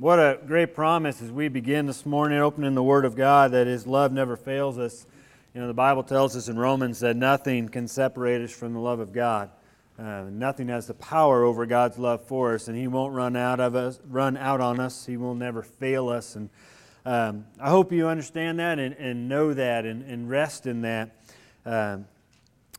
[0.00, 3.66] What a great promise as we begin this morning opening the Word of God that
[3.66, 5.04] His love never fails us.
[5.52, 8.78] You know, the Bible tells us in Romans that nothing can separate us from the
[8.78, 9.50] love of God.
[9.98, 13.58] Uh, nothing has the power over God's love for us, and He won't run out
[13.58, 15.04] of us, run out on us.
[15.04, 16.36] He will never fail us.
[16.36, 16.48] And
[17.04, 21.10] um, I hope you understand that and, and know that and, and, rest in that.
[21.66, 22.06] Um,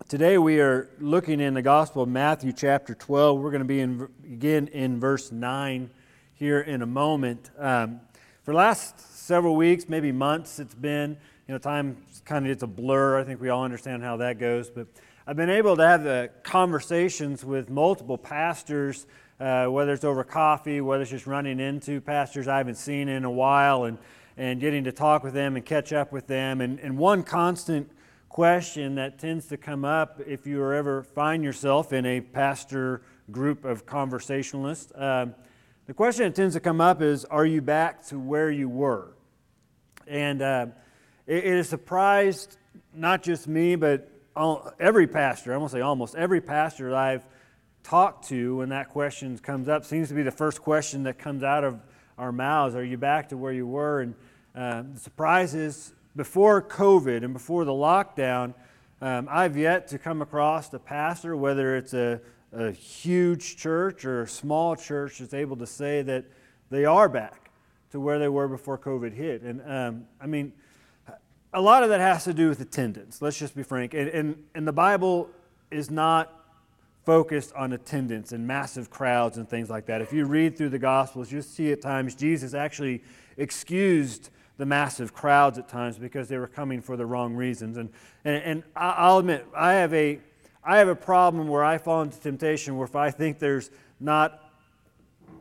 [0.08, 3.42] today we are looking in the Gospel of Matthew, chapter 12.
[3.42, 5.90] We're going to be in, begin in verse 9
[6.40, 7.52] here in a moment.
[7.58, 8.00] Um,
[8.44, 11.18] for the last several weeks, maybe months, it's been,
[11.48, 13.20] you know, time kind of gets a blur.
[13.20, 14.70] I think we all understand how that goes.
[14.70, 14.88] But
[15.28, 19.06] I've been able to have conversations with multiple pastors,
[19.42, 23.26] uh, whether it's over coffee, whether it's just running into pastors I haven't seen in
[23.26, 23.98] a while, and,
[24.38, 26.62] and getting to talk with them and catch up with them.
[26.62, 27.92] And, and one constant
[28.30, 33.66] question that tends to come up if you ever find yourself in a pastor group
[33.66, 34.94] of conversationalists.
[34.96, 35.36] Um,
[35.90, 39.12] the question that tends to come up is Are you back to where you were?
[40.06, 40.68] And uh,
[41.26, 42.58] it, it has surprised
[42.94, 47.26] not just me, but all, every pastor, I won't say almost every pastor that I've
[47.82, 51.42] talked to when that question comes up seems to be the first question that comes
[51.42, 51.82] out of
[52.20, 54.02] our mouths Are you back to where you were?
[54.02, 54.14] And
[54.54, 58.54] uh, the surprise is before COVID and before the lockdown,
[59.02, 64.24] um, I've yet to come across a pastor, whether it's a a huge church or
[64.24, 66.26] a small church that's able to say that
[66.70, 67.52] they are back
[67.92, 69.42] to where they were before COVID hit.
[69.42, 70.54] And um, I mean,
[71.54, 73.22] a lot of that has to do with attendance.
[73.22, 73.94] Let's just be frank.
[73.94, 75.30] And, and, and the Bible
[75.72, 76.36] is not
[77.06, 80.02] focused on attendance and massive crowds and things like that.
[80.02, 83.04] If you read through the Gospels, you'll see at times Jesus actually
[83.38, 87.78] excused the massive crowds at times because they were coming for the wrong reasons.
[87.78, 87.90] And,
[88.26, 90.20] and, and I'll admit, I have a
[90.64, 94.52] I have a problem where I fall into temptation where if I think there's not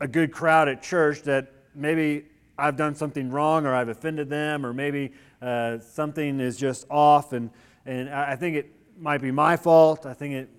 [0.00, 4.64] a good crowd at church, that maybe I've done something wrong or I've offended them
[4.64, 7.50] or maybe uh, something is just off and,
[7.84, 10.06] and I think it might be my fault.
[10.06, 10.50] I think it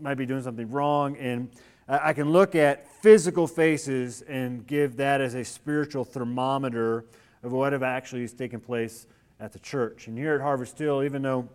[0.00, 1.16] might be doing something wrong.
[1.16, 1.50] And
[1.88, 7.04] I can look at physical faces and give that as a spiritual thermometer
[7.42, 9.06] of what have actually taken place
[9.40, 10.06] at the church.
[10.06, 11.48] And here at Harvest Hill, even though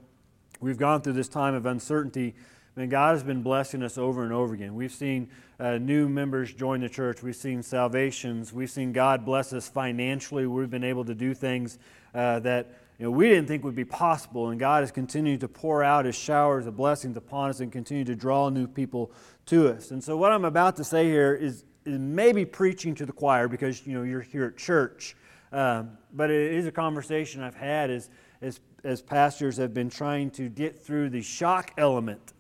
[0.61, 2.35] We've gone through this time of uncertainty.
[2.79, 4.73] And God has been blessing us over and over again.
[4.73, 5.29] We've seen
[5.59, 7.21] uh, new members join the church.
[7.21, 8.53] We've seen salvations.
[8.53, 10.47] We've seen God bless us financially.
[10.47, 11.77] We've been able to do things
[12.13, 14.49] uh, that you know, we didn't think would be possible.
[14.49, 18.05] And God has continued to pour out His showers of blessings upon us and continue
[18.05, 19.11] to draw new people
[19.47, 19.91] to us.
[19.91, 23.47] And so, what I'm about to say here is, is maybe preaching to the choir
[23.47, 25.15] because you know you're here at church,
[25.51, 27.89] um, but it is a conversation I've had.
[27.89, 28.09] Is
[28.41, 32.33] as as pastors have been trying to get through the shock element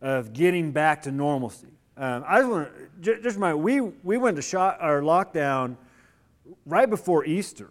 [0.00, 1.68] of getting back to normalcy.
[1.96, 2.68] Um, I just want
[3.02, 5.76] to just remind we we went to shot our lockdown
[6.64, 7.70] right before Easter,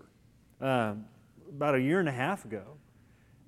[0.60, 1.06] um,
[1.50, 2.78] about a year and a half ago,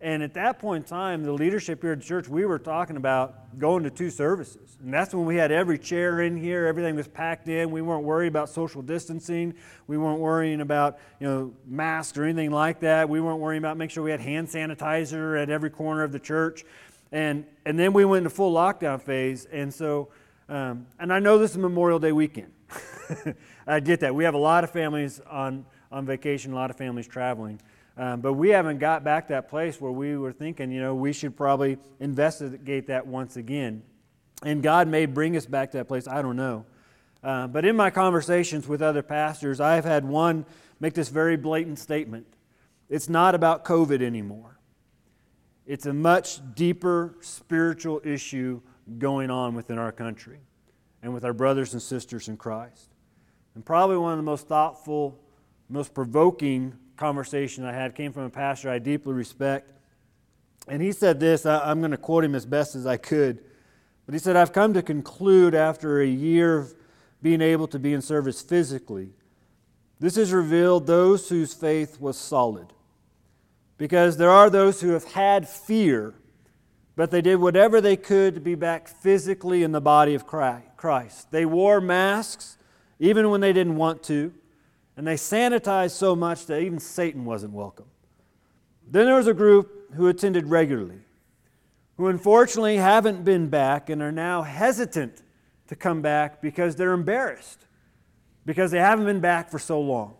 [0.01, 2.95] and at that point in time, the leadership here at the church, we were talking
[2.95, 4.77] about going to two services.
[4.81, 7.69] And that's when we had every chair in here, everything was packed in.
[7.69, 9.55] We weren't worried about social distancing.
[9.87, 13.09] We weren't worrying about, you know, masks or anything like that.
[13.09, 16.19] We weren't worrying about making sure we had hand sanitizer at every corner of the
[16.19, 16.63] church.
[17.11, 19.45] And, and then we went into full lockdown phase.
[19.45, 20.09] And so,
[20.47, 22.51] um, and I know this is Memorial Day weekend.
[23.67, 24.13] I get that.
[24.13, 27.59] We have a lot of families on, on vacation, a lot of families traveling.
[27.97, 31.11] Um, but we haven't got back that place where we were thinking, you know, we
[31.11, 33.83] should probably investigate that once again.
[34.43, 36.07] And God may bring us back to that place.
[36.07, 36.65] I don't know.
[37.21, 40.45] Uh, but in my conversations with other pastors, I've had one
[40.79, 42.25] make this very blatant statement
[42.89, 44.58] it's not about COVID anymore.
[45.69, 48.59] It's a much deeper spiritual issue
[48.97, 50.39] going on within our country
[51.03, 52.89] and with our brothers and sisters in Christ.
[53.53, 55.19] And probably one of the most thoughtful,
[55.69, 59.71] most provoking conversation I had came from a pastor I deeply respect.
[60.67, 63.43] And he said this I, am going to quote him as best as I could.
[64.07, 66.73] But he said, I've come to conclude after a year of
[67.21, 69.11] being able to be in service physically,
[69.99, 72.73] this has revealed those whose faith was solid.
[73.79, 76.13] Because there are those who have had fear,
[76.95, 81.31] but they did whatever they could to be back physically in the body of Christ.
[81.31, 82.59] They wore masks
[82.99, 84.31] even when they didn't want to
[84.99, 87.85] and they sanitized so much that even Satan wasn't welcome.
[88.85, 90.99] Then there was a group who attended regularly,
[91.95, 95.21] who unfortunately haven't been back and are now hesitant
[95.67, 97.65] to come back because they're embarrassed,
[98.45, 100.15] because they haven't been back for so long.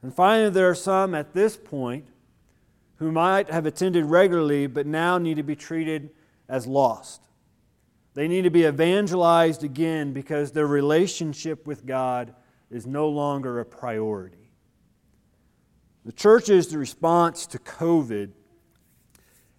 [0.00, 2.06] And finally, there are some at this point
[2.98, 6.10] who might have attended regularly but now need to be treated
[6.48, 7.22] as lost.
[8.14, 12.34] They need to be evangelized again because their relationship with God
[12.70, 14.50] is no longer a priority.
[16.04, 18.30] The church is the response to COVID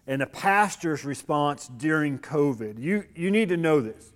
[0.07, 2.79] and a pastor's response during COVID.
[2.79, 4.11] You, you need to know this.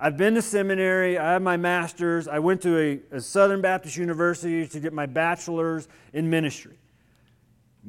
[0.00, 3.96] I've been to seminary, I have my master's, I went to a, a Southern Baptist
[3.96, 6.78] University to get my bachelor's in ministry.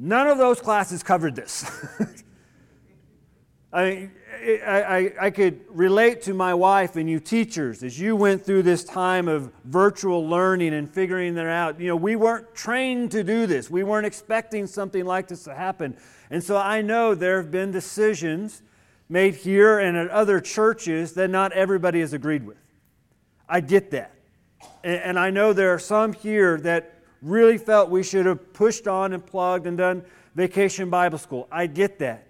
[0.02, 1.70] None of those classes covered this.
[3.72, 4.10] I,
[4.42, 8.82] I, I, could relate to my wife and you teachers as you went through this
[8.82, 11.78] time of virtual learning and figuring that out.
[11.78, 13.70] You know, we weren't trained to do this.
[13.70, 15.96] We weren't expecting something like this to happen.
[16.30, 18.62] And so I know there have been decisions
[19.10, 22.58] made here and at other churches that not everybody has agreed with.
[23.46, 24.14] I get that.
[24.82, 28.88] And, and I know there are some here that really felt we should have pushed
[28.88, 31.48] on and plugged and done vacation Bible school.
[31.50, 32.26] I get that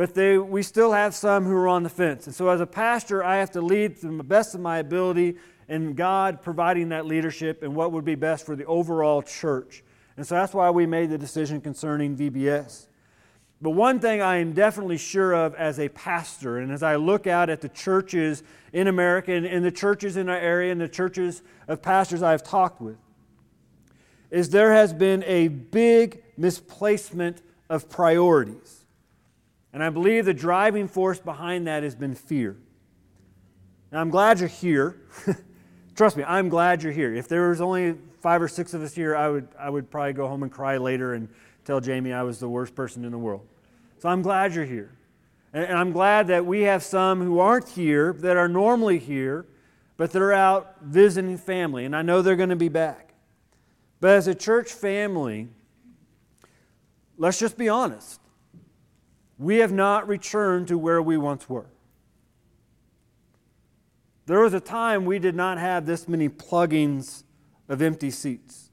[0.00, 2.26] but they, we still have some who are on the fence.
[2.26, 5.36] And so, as a pastor, I have to lead to the best of my ability
[5.68, 9.84] and God providing that leadership and what would be best for the overall church.
[10.16, 12.86] And so that's why we made the decision concerning VBS.
[13.60, 17.26] But one thing I am definitely sure of as a pastor, and as I look
[17.26, 18.42] out at the churches
[18.72, 22.42] in America and, and the churches in our area and the churches of pastors I've
[22.42, 22.96] talked with,
[24.30, 28.84] is there has been a big misplacement of priorities.
[29.72, 32.56] And I believe the driving force behind that has been fear.
[33.92, 35.00] Now, I'm glad you're here.
[35.96, 37.14] Trust me, I'm glad you're here.
[37.14, 40.12] If there was only five or six of us here, I would, I would probably
[40.12, 41.28] go home and cry later and
[41.64, 43.46] tell Jamie I was the worst person in the world.
[43.98, 44.92] So I'm glad you're here.
[45.52, 49.46] And, and I'm glad that we have some who aren't here, that are normally here,
[49.96, 51.84] but they're out visiting family.
[51.84, 53.09] And I know they're going to be back.
[54.00, 55.48] But as a church family,
[57.18, 58.20] let's just be honest
[59.40, 61.64] we have not returned to where we once were.
[64.26, 67.24] There was a time we did not have this many plugins
[67.66, 68.70] of empty seats.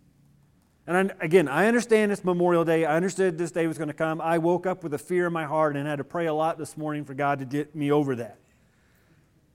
[0.85, 2.83] And I, again, I understand it's Memorial Day.
[2.83, 4.19] I understood this day was going to come.
[4.19, 6.57] I woke up with a fear in my heart and had to pray a lot
[6.57, 8.37] this morning for God to get me over that.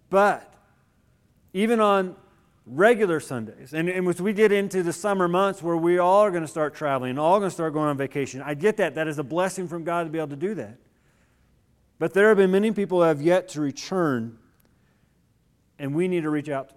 [0.09, 0.51] But
[1.53, 2.17] even on
[2.65, 6.31] regular Sundays, and, and as we get into the summer months where we all are
[6.31, 8.95] going to start traveling all going to start going on vacation, I get that.
[8.95, 10.79] That is a blessing from God to be able to do that.
[11.99, 14.39] But there have been many people who have yet to return,
[15.79, 16.71] and we need to reach out.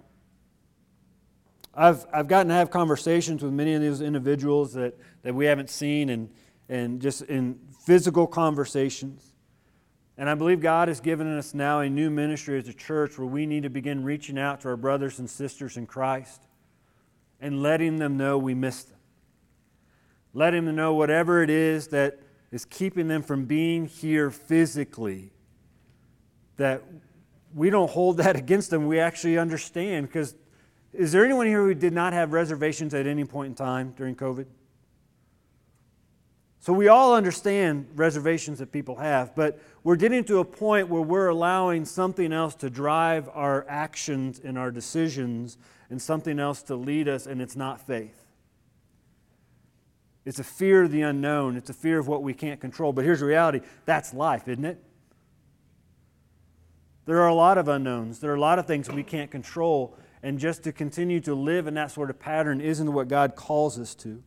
[1.74, 5.70] I've, I've gotten to have conversations with many of these individuals that, that we haven't
[5.70, 6.30] seen and,
[6.70, 9.35] and just in physical conversations.
[10.18, 13.28] And I believe God has given us now a new ministry as a church where
[13.28, 16.42] we need to begin reaching out to our brothers and sisters in Christ
[17.42, 18.98] and letting them know we miss them.
[20.34, 22.20] Letting them know whatever it is that
[22.52, 25.32] is keeping them from being here physically,
[26.56, 26.82] that
[27.54, 28.88] we don't hold that against them.
[28.88, 30.08] We actually understand.
[30.08, 30.36] Because
[30.94, 34.16] is there anyone here who did not have reservations at any point in time during
[34.16, 34.46] COVID?
[36.66, 41.04] So we all understand reservations that people have, but we're getting to a point where
[41.04, 45.60] we're allowing something else to drive our actions and our decisions
[45.92, 48.26] and something else to lead us, and it's not faith.
[50.26, 51.56] It's a fear of the unknown.
[51.56, 52.92] It's a fear of what we can't control.
[52.92, 54.84] But here's the reality that's life, isn't it?
[57.06, 58.22] There are a lot of unknowns.
[58.22, 59.96] There are a lot of things we can't control.
[60.24, 63.78] And just to continue to live in that sort of pattern isn't what God calls
[63.78, 64.24] us to.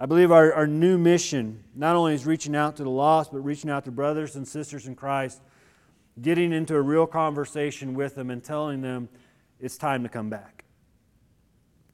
[0.00, 3.40] I believe our, our new mission not only is reaching out to the lost, but
[3.40, 5.40] reaching out to brothers and sisters in Christ,
[6.22, 9.08] getting into a real conversation with them and telling them
[9.58, 10.64] it's time to come back.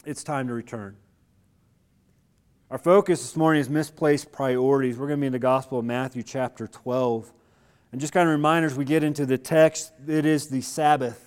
[0.04, 0.96] It's time to return.
[2.70, 4.98] Our focus this morning is misplaced priorities.
[4.98, 7.32] We're going to be in the Gospel of Matthew, chapter 12.
[7.92, 11.23] And just kind of reminders, we get into the text, it is the Sabbath.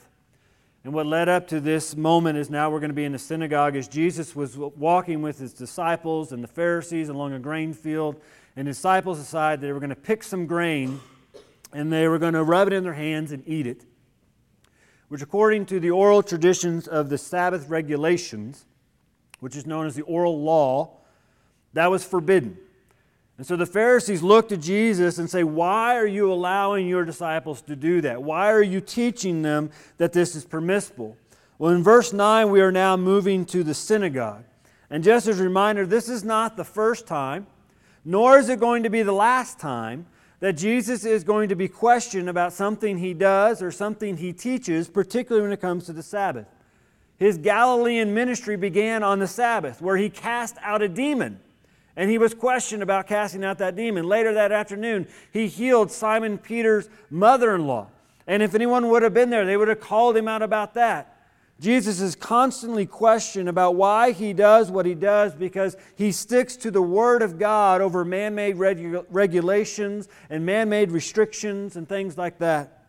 [0.84, 3.20] And what led up to this moment is now we're going to be in the
[3.20, 8.22] synagogue as Jesus was walking with his disciples and the Pharisees along a grain field.
[8.56, 11.00] And his disciples decided they were going to pick some grain
[11.74, 13.86] and they were going to rub it in their hands and eat it,
[15.10, 18.66] which, according to the oral traditions of the Sabbath regulations,
[19.40, 20.98] which is known as the oral law,
[21.74, 22.58] that was forbidden.
[23.38, 27.62] And so the Pharisees look to Jesus and say, Why are you allowing your disciples
[27.64, 28.24] to do that?
[28.24, 31.16] Why are you teaching them that this is permissible?
[31.60, 34.44] Well, in verse 9, we are now moving to the synagogue.
[34.90, 37.46] And just as a reminder, this is not the first time,
[38.06, 40.08] nor is it going to be the last time
[40.40, 44.88] that Jesus is going to be questioned about something he does or something he teaches,
[44.88, 46.48] particularly when it comes to the Sabbath.
[47.18, 51.40] His Galilean ministry began on the Sabbath, where he cast out a demon.
[51.98, 54.08] And he was questioned about casting out that demon.
[54.08, 57.88] Later that afternoon, he healed Simon Peter's mother in law.
[58.28, 61.16] And if anyone would have been there, they would have called him out about that.
[61.60, 66.70] Jesus is constantly questioned about why he does what he does because he sticks to
[66.70, 72.16] the Word of God over man made regu- regulations and man made restrictions and things
[72.16, 72.86] like that.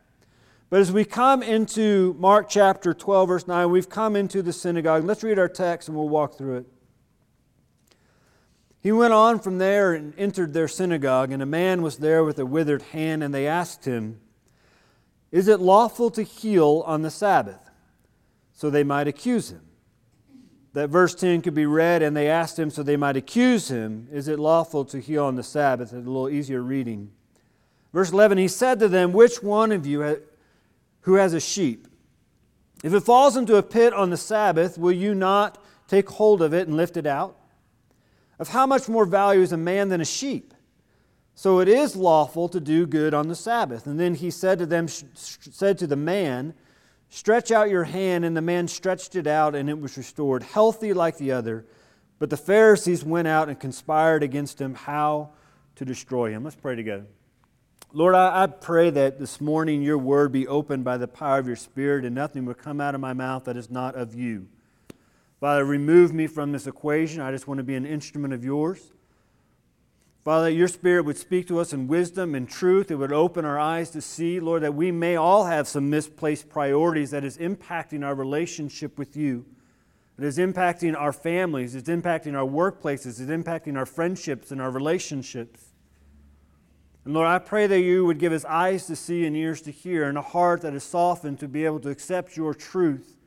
[0.68, 5.04] But as we come into Mark chapter 12, verse 9, we've come into the synagogue.
[5.06, 6.66] Let's read our text and we'll walk through it.
[8.80, 12.38] He went on from there and entered their synagogue, and a man was there with
[12.38, 14.20] a withered hand, and they asked him,
[15.32, 17.68] Is it lawful to heal on the Sabbath?
[18.58, 19.60] so they might accuse him.
[20.72, 24.08] That verse 10 could be read, and they asked him so they might accuse him,
[24.10, 25.92] Is it lawful to heal on the Sabbath?
[25.92, 27.12] It's a little easier reading.
[27.92, 30.20] Verse 11, he said to them, Which one of you
[31.02, 31.86] who has a sheep?
[32.82, 36.52] If it falls into a pit on the Sabbath, will you not take hold of
[36.52, 37.37] it and lift it out?
[38.38, 40.54] Of how much more value is a man than a sheep?
[41.34, 43.86] So it is lawful to do good on the Sabbath.
[43.86, 46.54] And then he said to them, said to the man,
[47.10, 48.24] Stretch out your hand.
[48.24, 51.64] And the man stretched it out, and it was restored, healthy like the other.
[52.18, 55.30] But the Pharisees went out and conspired against him how
[55.76, 56.44] to destroy him.
[56.44, 57.06] Let's pray together.
[57.92, 61.46] Lord, I, I, pray that this morning your word be opened by the power of
[61.46, 64.48] your Spirit and nothing will come out of my mouth that is not of you.
[65.40, 67.20] Father, remove me from this equation.
[67.20, 68.92] I just want to be an instrument of yours.
[70.24, 72.90] Father, your Spirit would speak to us in wisdom and truth.
[72.90, 76.48] It would open our eyes to see, Lord, that we may all have some misplaced
[76.48, 79.46] priorities that is impacting our relationship with you.
[80.18, 84.70] It is impacting our families, it's impacting our workplaces, it's impacting our friendships and our
[84.70, 85.66] relationships.
[87.04, 89.70] And Lord, I pray that you would give us eyes to see and ears to
[89.70, 93.17] hear and a heart that is softened to be able to accept your truth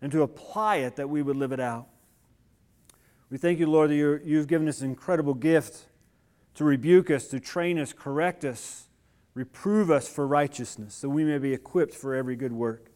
[0.00, 1.86] and to apply it that we would live it out.
[3.30, 5.86] We thank you, Lord, that you have given us an incredible gift
[6.54, 8.88] to rebuke us, to train us, correct us,
[9.34, 12.90] reprove us for righteousness, so we may be equipped for every good work.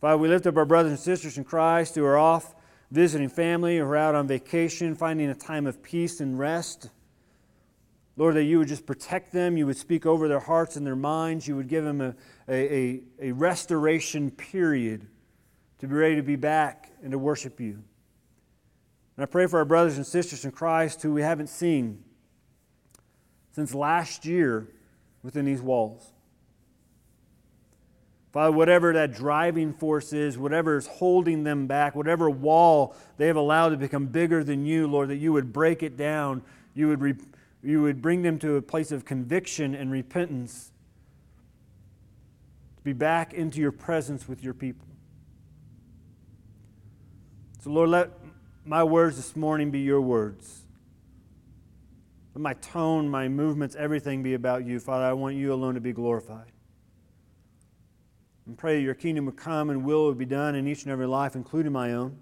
[0.00, 2.54] Father, we lift up our brothers and sisters in Christ who are off
[2.90, 6.90] visiting family or out on vacation, finding a time of peace and rest.
[8.16, 10.96] Lord, that you would just protect them, you would speak over their hearts and their
[10.96, 12.14] minds, you would give them a,
[12.48, 15.08] a, a, restoration period
[15.78, 17.82] to be ready to be back and to worship you.
[19.16, 22.02] And I pray for our brothers and sisters in Christ who we haven't seen
[23.52, 24.68] since last year
[25.22, 26.10] within these walls.
[28.32, 33.36] Father, whatever that driving force is, whatever is holding them back, whatever wall they have
[33.36, 36.42] allowed to become bigger than you, Lord, that you would break it down.
[36.74, 37.14] You would, re-
[37.62, 40.72] you would bring them to a place of conviction and repentance
[42.76, 44.88] to be back into your presence with your people.
[47.64, 48.10] So, Lord, let
[48.66, 50.64] my words this morning be your words.
[52.34, 54.78] Let my tone, my movements, everything be about you.
[54.78, 56.52] Father, I want you alone to be glorified.
[58.44, 61.06] And pray your kingdom would come and will would be done in each and every
[61.06, 62.18] life, including my own.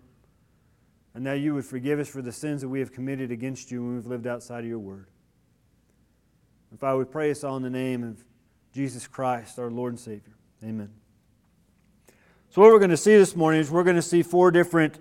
[1.12, 3.82] And that you would forgive us for the sins that we have committed against you
[3.82, 5.08] when we've lived outside of your word.
[6.70, 8.24] And Father, we pray this all in the name of
[8.72, 10.36] Jesus Christ, our Lord and Savior.
[10.62, 10.90] Amen.
[12.50, 15.00] So, what we're going to see this morning is we're going to see four different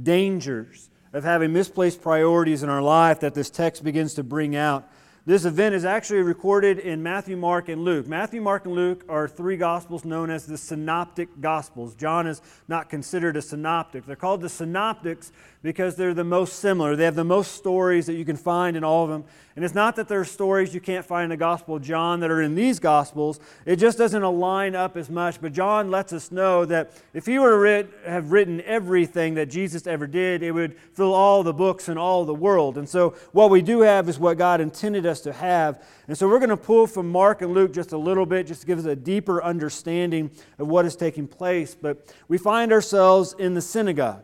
[0.00, 4.88] dangers of having misplaced priorities in our life that this text begins to bring out.
[5.26, 8.06] This event is actually recorded in Matthew, Mark, and Luke.
[8.06, 11.94] Matthew, Mark, and Luke are three gospels known as the synoptic gospels.
[11.94, 14.06] John is not considered a synoptic.
[14.06, 15.30] They're called the synoptics
[15.62, 16.96] because they're the most similar.
[16.96, 19.24] They have the most stories that you can find in all of them.
[19.56, 22.20] And it's not that there are stories you can't find in the Gospel of John
[22.20, 25.40] that are in these Gospels, it just doesn't align up as much.
[25.40, 29.46] But John lets us know that if he were to writ, have written everything that
[29.46, 32.78] Jesus ever did, it would fill all the books in all the world.
[32.78, 35.82] And so what we do have is what God intended us to have.
[36.06, 38.60] And so we're going to pull from Mark and Luke just a little bit, just
[38.60, 41.74] to give us a deeper understanding of what is taking place.
[41.74, 44.22] But we find ourselves in the synagogue.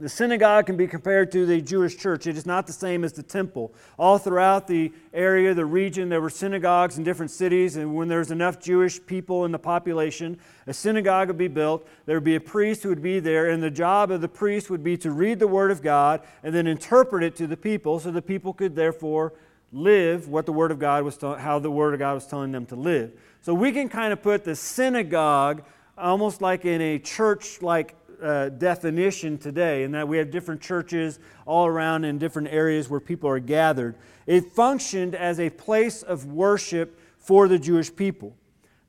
[0.00, 2.28] The synagogue can be compared to the Jewish church.
[2.28, 3.72] It is not the same as the temple.
[3.98, 8.20] All throughout the area, the region, there were synagogues in different cities, and when there
[8.20, 10.38] was enough Jewish people in the population,
[10.68, 11.88] a synagogue would be built.
[12.06, 14.70] There would be a priest who would be there, and the job of the priest
[14.70, 17.98] would be to read the Word of God and then interpret it to the people
[17.98, 19.32] so the people could therefore
[19.72, 22.66] live what the Word of God was, how the Word of God was telling them
[22.66, 23.12] to live.
[23.42, 25.64] So we can kind of put the synagogue
[25.96, 31.18] almost like in a church like uh, definition today, and that we have different churches
[31.46, 33.94] all around in different areas where people are gathered.
[34.26, 38.36] It functioned as a place of worship for the Jewish people.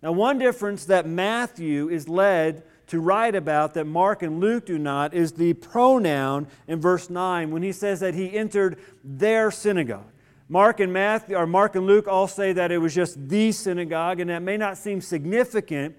[0.02, 4.78] Now, one difference that Matthew is led to write about that Mark and Luke do
[4.78, 10.12] not is the pronoun in verse 9 when he says that he entered their synagogue.
[10.48, 14.20] Mark and Matthew or Mark and Luke all say that it was just the synagogue,
[14.20, 15.96] and that may not seem significant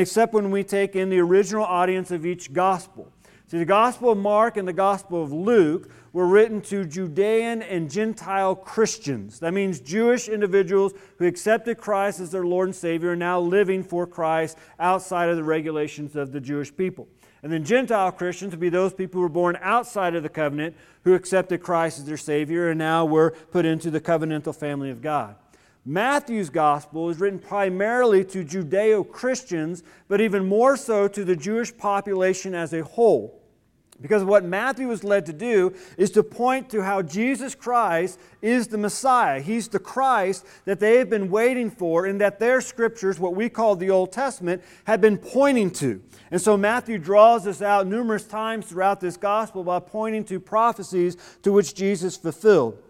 [0.00, 3.12] except when we take in the original audience of each gospel.
[3.52, 7.90] See, the Gospel of Mark and the Gospel of Luke were written to Judean and
[7.90, 9.40] Gentile Christians.
[9.40, 13.82] That means Jewish individuals who accepted Christ as their Lord and Savior and now living
[13.82, 17.08] for Christ outside of the regulations of the Jewish people.
[17.42, 20.74] And then Gentile Christians would be those people who were born outside of the covenant
[21.04, 25.02] who accepted Christ as their Savior and now were put into the covenantal family of
[25.02, 25.34] God.
[25.84, 31.76] Matthew's gospel is written primarily to Judeo Christians, but even more so to the Jewish
[31.76, 33.40] population as a whole.
[34.00, 38.66] Because what Matthew was led to do is to point to how Jesus Christ is
[38.66, 39.40] the Messiah.
[39.40, 43.48] He's the Christ that they have been waiting for, and that their scriptures, what we
[43.48, 46.02] call the Old Testament, have been pointing to.
[46.32, 51.16] And so Matthew draws this out numerous times throughout this gospel by pointing to prophecies
[51.42, 52.82] to which Jesus fulfilled.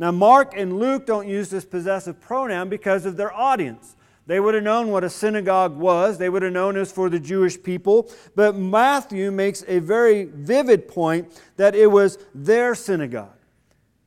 [0.00, 3.96] Now, Mark and Luke don't use this possessive pronoun because of their audience.
[4.26, 6.16] They would have known what a synagogue was.
[6.16, 8.10] They would have known it was for the Jewish people.
[8.34, 13.36] But Matthew makes a very vivid point that it was their synagogue.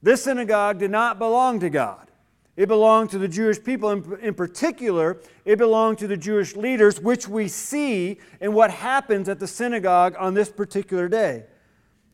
[0.02, 2.10] This synagogue did not belong to God.
[2.58, 3.92] It belonged to the Jewish people.
[3.92, 9.30] In, in particular, it belonged to the Jewish leaders, which we see in what happens
[9.30, 11.44] at the synagogue on this particular day.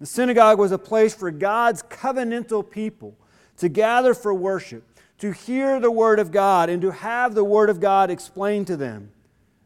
[0.02, 3.16] The synagogue was a place for God's covenantal people
[3.60, 4.84] to gather for worship
[5.20, 8.78] to hear the Word of God and to have the Word of God explained to
[8.78, 9.12] them.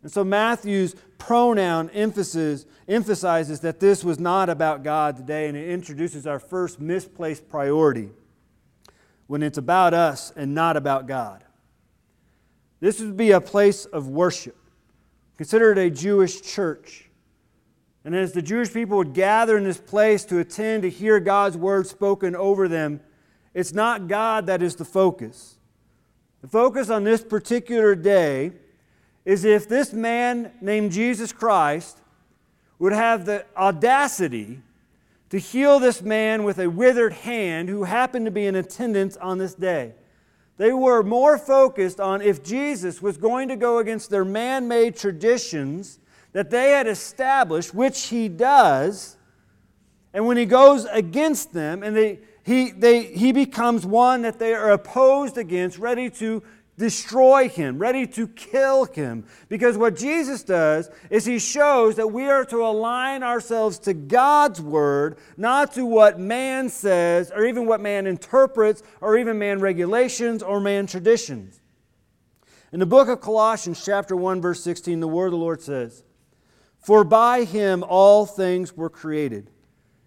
[0.01, 5.69] And so Matthew's pronoun emphasis, emphasizes that this was not about God today, and it
[5.69, 8.09] introduces our first misplaced priority
[9.27, 11.43] when it's about us and not about God.
[12.81, 14.57] This would be a place of worship.
[15.37, 17.09] Consider it a Jewish church.
[18.03, 21.55] And as the Jewish people would gather in this place to attend to hear God's
[21.55, 22.99] word spoken over them,
[23.53, 25.57] it's not God that is the focus.
[26.41, 28.51] The focus on this particular day
[29.25, 31.99] is if this man named Jesus Christ
[32.79, 34.61] would have the audacity
[35.29, 39.37] to heal this man with a withered hand who happened to be in attendance on
[39.37, 39.93] this day.
[40.57, 44.95] They were more focused on if Jesus was going to go against their man made
[44.95, 45.99] traditions
[46.33, 49.17] that they had established, which he does.
[50.13, 54.53] And when he goes against them and they he, they, he becomes one that they
[54.53, 56.43] are opposed against, ready to
[56.77, 59.25] destroy him, ready to kill him.
[59.47, 64.59] Because what Jesus does is he shows that we are to align ourselves to God's
[64.59, 70.43] word, not to what man says, or even what man interprets, or even man regulations
[70.43, 71.61] or man traditions.
[72.73, 76.03] In the book of Colossians, chapter 1, verse 16, the word of the Lord says,
[76.79, 79.49] For by him all things were created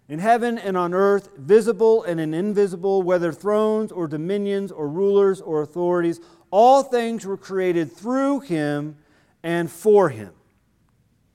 [0.09, 5.61] in heaven and on earth, visible and invisible, whether thrones or dominions or rulers or
[5.61, 8.97] authorities, all things were created through him
[9.43, 10.31] and for him.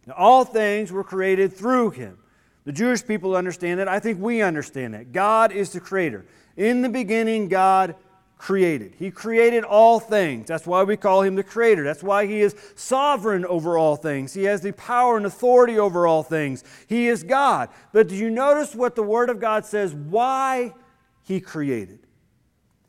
[0.06, 2.18] Now, all things were created through him.
[2.64, 3.88] The Jewish people understand that.
[3.88, 5.12] I think we understand that.
[5.12, 6.24] God is the creator.
[6.56, 7.94] In the beginning, God
[8.42, 8.92] created.
[8.98, 10.48] He created all things.
[10.48, 11.84] That's why we call him the creator.
[11.84, 14.34] That's why he is sovereign over all things.
[14.34, 16.64] He has the power and authority over all things.
[16.88, 17.68] He is God.
[17.92, 20.74] But do you notice what the Word of God says why
[21.22, 22.00] he created?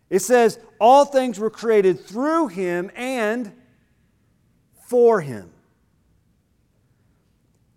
[0.10, 3.54] It says, All things were created through him and
[4.88, 5.52] for him.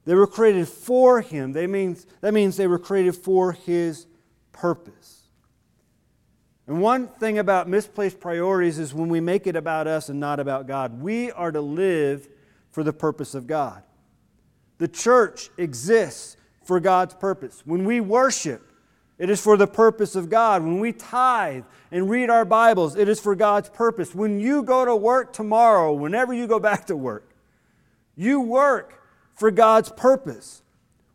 [0.07, 1.53] They were created for him.
[1.53, 4.07] They means, that means they were created for his
[4.53, 5.16] purpose.
[6.67, 10.41] And one thing about misplaced priorities is when we make it about us and not
[10.41, 11.01] about God.
[11.01, 12.29] We are to live
[12.71, 13.83] for the purpose of God.
[14.79, 17.63] The church exists for God's purpose.
[17.65, 18.71] When we worship,
[19.19, 20.63] it is for the purpose of God.
[20.63, 24.15] When we tithe and read our Bibles, it is for God's purpose.
[24.15, 27.31] When you go to work tomorrow, whenever you go back to work,
[28.17, 29.03] you work
[29.35, 30.63] for God's purpose.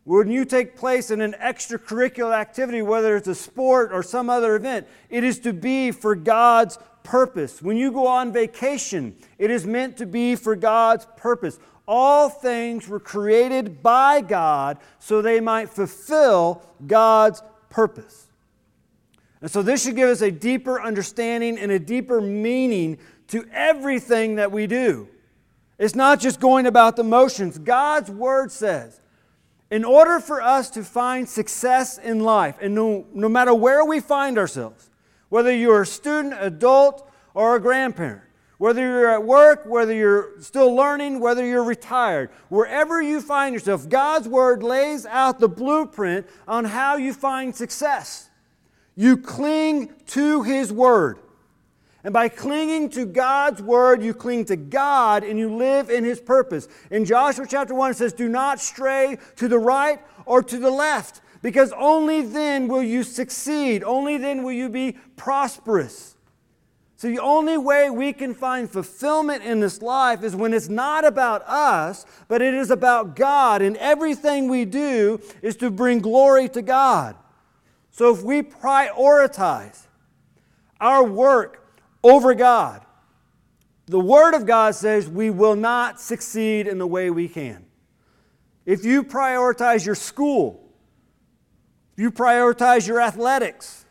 [0.04, 4.56] When you take place in an extracurricular activity, whether it's a sport or some other
[4.56, 7.62] event, it is to be for God's purpose.
[7.62, 11.58] When you go on vacation, it is meant to be for God's purpose.
[11.86, 18.26] All things were created by God so they might fulfill God's purpose.
[19.40, 24.36] And so, this should give us a deeper understanding and a deeper meaning to everything
[24.36, 25.08] that we do.
[25.78, 27.58] It's not just going about the motions.
[27.58, 29.00] God's Word says
[29.72, 34.00] in order for us to find success in life, and no, no matter where we
[34.00, 34.90] find ourselves,
[35.30, 38.20] whether you're a student, adult, or a grandparent,
[38.58, 43.88] whether you're at work, whether you're still learning, whether you're retired, wherever you find yourself,
[43.88, 48.28] God's Word lays out the blueprint on how you find success.
[48.94, 51.18] You cling to His Word.
[52.04, 56.20] And by clinging to God's word, you cling to God and you live in his
[56.20, 56.66] purpose.
[56.90, 60.70] In Joshua chapter 1, it says, Do not stray to the right or to the
[60.70, 63.84] left, because only then will you succeed.
[63.84, 66.16] Only then will you be prosperous.
[66.96, 71.04] So, the only way we can find fulfillment in this life is when it's not
[71.04, 73.60] about us, but it is about God.
[73.60, 77.16] And everything we do is to bring glory to God.
[77.90, 79.86] So, if we prioritize
[80.80, 81.61] our work
[82.02, 82.84] over God.
[83.86, 87.64] The Word of God says we will not succeed in the way we can.
[88.64, 90.62] If you prioritize your school,
[91.92, 93.84] if you prioritize your athletics,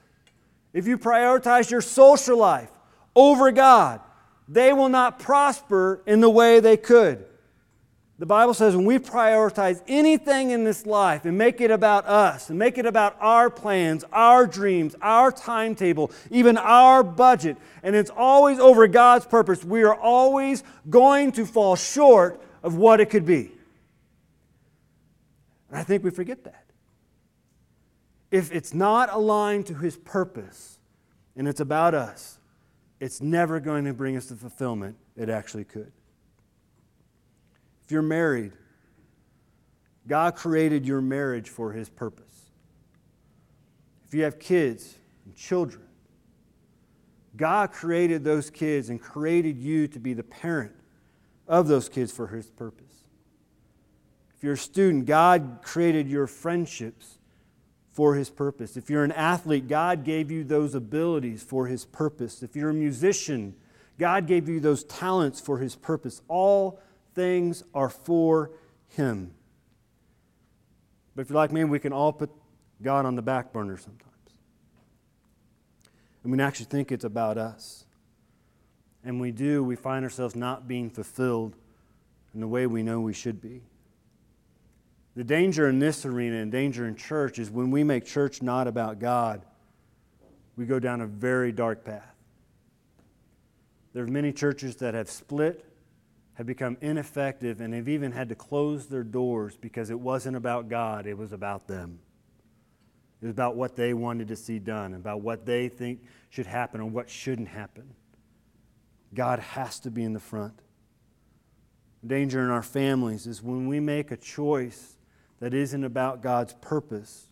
[0.74, 2.72] if you prioritize your social life
[3.16, 4.00] over God,
[4.48, 7.26] they will not prosper in the way they could.
[8.22, 12.52] The Bible says when we prioritize anything in this life and make it about us
[12.52, 18.12] and make it about our plans, our dreams, our timetable, even our budget, and it's
[18.16, 23.26] always over God's purpose, we are always going to fall short of what it could
[23.26, 23.54] be.
[25.72, 26.66] And I think we forget that.
[28.30, 30.78] If it's not aligned to His purpose
[31.36, 32.38] and it's about us,
[33.00, 35.92] it's never going to bring us the fulfillment it actually could.
[37.92, 38.54] You're married,
[40.08, 42.52] God created your marriage for His purpose.
[44.06, 45.84] If you have kids and children,
[47.36, 50.74] God created those kids and created you to be the parent
[51.48, 53.06] of those kids for His purpose.
[54.36, 57.20] If you're a student, God created your friendships
[57.92, 58.76] for His purpose.
[58.76, 62.42] If you're an athlete, God gave you those abilities for His purpose.
[62.42, 63.54] If you're a musician,
[64.00, 66.22] God gave you those talents for His purpose.
[66.28, 66.80] All
[67.14, 68.52] things are for
[68.90, 69.34] Him.
[71.16, 72.30] But if you're like me, we can all put
[72.82, 74.08] God on the back burner sometimes.
[76.24, 77.86] And we actually think it's about us.
[79.04, 81.56] And we do, we find ourselves not being fulfilled
[82.34, 83.62] in the way we know we should be.
[85.16, 88.68] The danger in this arena and danger in church is when we make church not
[88.68, 89.46] about God,
[90.56, 92.16] we go down a very dark path.
[93.94, 95.66] There are many churches that have split
[96.42, 100.70] have become ineffective and have even had to close their doors because it wasn't about
[100.70, 102.00] God, it was about them.
[103.22, 106.02] It was about what they wanted to see done, about what they think
[106.32, 107.94] should happen or what shouldn't happen.
[109.14, 110.60] God has to be in the front.
[112.08, 114.98] Danger in our families is when we make a choice
[115.42, 117.28] that isn't about God's purpose.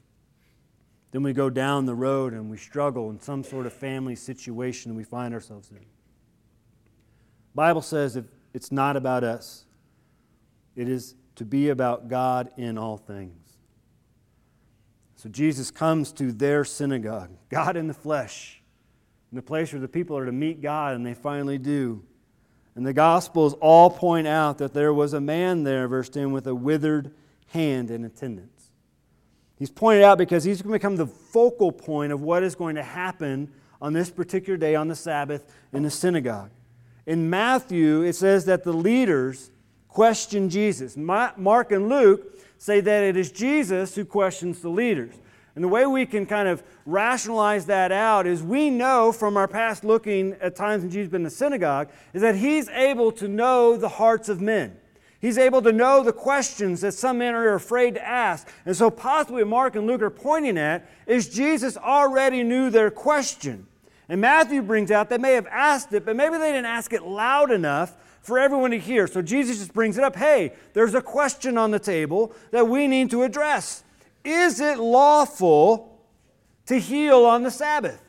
[1.09, 4.93] Then we go down the road and we struggle in some sort of family situation
[4.93, 5.83] we find ourselves in.
[7.55, 9.65] Bible says if it's not about us,
[10.75, 13.57] it is to be about God in all things.
[15.15, 18.61] So Jesus comes to their synagogue, God in the flesh,
[19.31, 22.03] in the place where the people are to meet God, and they finally do.
[22.75, 26.47] And the Gospels all point out that there was a man there, verse 10, with
[26.47, 27.13] a withered
[27.47, 28.71] hand in attendance.
[29.57, 32.75] He's pointed out because he's going to become the focal point of what is going
[32.75, 36.51] to happen on this particular day on the Sabbath in the synagogue.
[37.09, 39.49] In Matthew, it says that the leaders
[39.87, 40.95] question Jesus.
[40.95, 45.15] Mark and Luke say that it is Jesus who questions the leaders.
[45.55, 49.47] And the way we can kind of rationalize that out is we know from our
[49.47, 53.27] past looking at times when Jesus been in the synagogue, is that he's able to
[53.27, 54.77] know the hearts of men.
[55.19, 58.47] He's able to know the questions that some men are afraid to ask.
[58.67, 62.91] And so, possibly, what Mark and Luke are pointing at is Jesus already knew their
[62.91, 63.65] question.
[64.09, 67.03] And Matthew brings out they may have asked it, but maybe they didn't ask it
[67.03, 69.07] loud enough for everyone to hear.
[69.07, 72.87] So Jesus just brings it up hey, there's a question on the table that we
[72.87, 73.83] need to address.
[74.23, 76.01] Is it lawful
[76.65, 78.01] to heal on the Sabbath?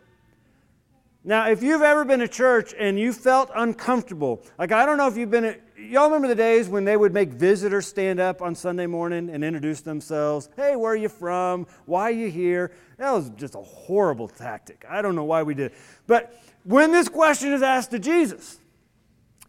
[1.22, 5.06] Now, if you've ever been to church and you felt uncomfortable, like I don't know
[5.06, 8.54] if you've been, y'all remember the days when they would make visitors stand up on
[8.54, 10.48] Sunday morning and introduce themselves?
[10.56, 11.66] Hey, where are you from?
[11.86, 12.72] Why are you here?
[12.98, 14.84] That was just a horrible tactic.
[14.88, 15.78] I don't know why we did it.
[16.06, 18.58] But when this question is asked to Jesus,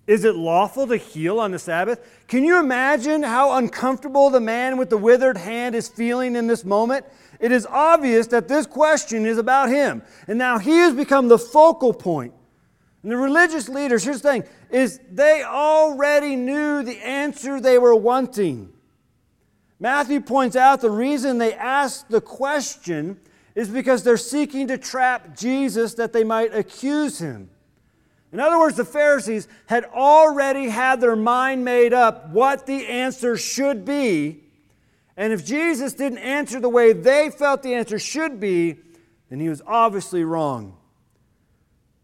[0.07, 1.99] is it lawful to heal on the Sabbath?
[2.27, 6.65] Can you imagine how uncomfortable the man with the withered hand is feeling in this
[6.65, 7.05] moment?
[7.41, 10.03] it is obvious that this question is about him.
[10.27, 12.33] And now he has become the focal point.
[13.03, 17.95] And the religious leaders, here's the thing, is they already knew the answer they were
[17.95, 18.71] wanting.
[19.79, 23.19] Matthew points out the reason they asked the question
[23.55, 27.49] is because they're seeking to trap Jesus that they might accuse him.
[28.31, 33.35] In other words, the Pharisees had already had their mind made up what the answer
[33.35, 34.41] should be
[35.17, 38.77] and if Jesus didn't answer the way they felt the answer should be,
[39.29, 40.77] then he was obviously wrong.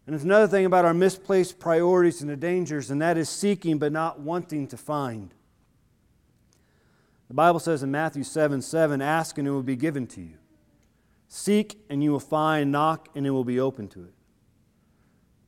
[0.08, 3.76] And there's another thing about our misplaced priorities and the dangers, and that is seeking
[3.76, 5.34] but not wanting to find.
[7.28, 10.38] The Bible says in Matthew 7 7, Ask and it will be given to you.
[11.28, 14.14] Seek and you will find, knock and it will be open to it.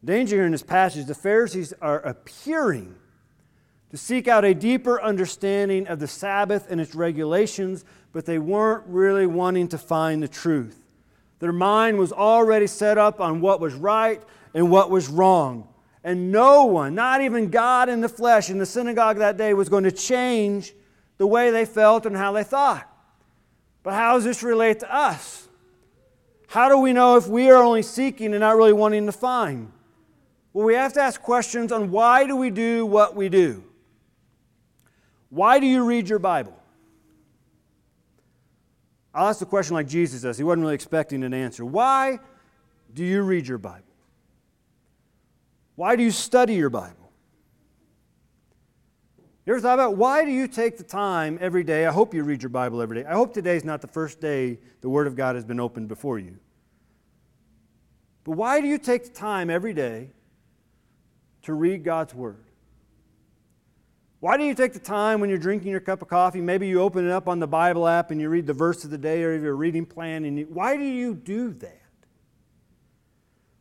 [0.05, 2.96] Danger here in this passage, the Pharisees are appearing
[3.88, 8.85] to seek out a deeper understanding of the Sabbath and its regulations, but they weren't
[8.87, 10.77] really wanting to find the truth.
[11.38, 14.23] Their mind was already set up on what was right
[14.55, 15.69] and what was wrong.
[16.03, 19.69] And no one, not even God in the flesh in the synagogue that day, was
[19.69, 20.73] going to change
[21.19, 22.89] the way they felt and how they thought.
[23.83, 25.49] But how does this relate to us?
[26.49, 29.71] How do we know if we are only seeking and not really wanting to find?
[30.53, 33.63] Well, we have to ask questions on why do we do what we do?
[35.29, 36.57] Why do you read your Bible?
[39.15, 40.39] I'll ask the question like Jesus does.
[40.39, 41.65] He wasn't really expecting an answer.
[41.65, 42.19] Why
[42.93, 43.89] do you read your Bible?
[45.81, 47.11] Why do you study your Bible?
[49.47, 51.87] You ever thought about why do you take the time every day?
[51.87, 53.09] I hope you read your Bible every day.
[53.09, 55.88] I hope today is not the first day the Word of God has been opened
[55.88, 56.37] before you.
[58.25, 60.11] But why do you take the time every day
[61.45, 62.45] to read God's Word?
[64.19, 66.43] Why do you take the time when you're drinking your cup of coffee?
[66.43, 68.90] Maybe you open it up on the Bible app and you read the verse of
[68.90, 70.27] the day or your reading plan.
[70.27, 71.81] And you, why do you do that?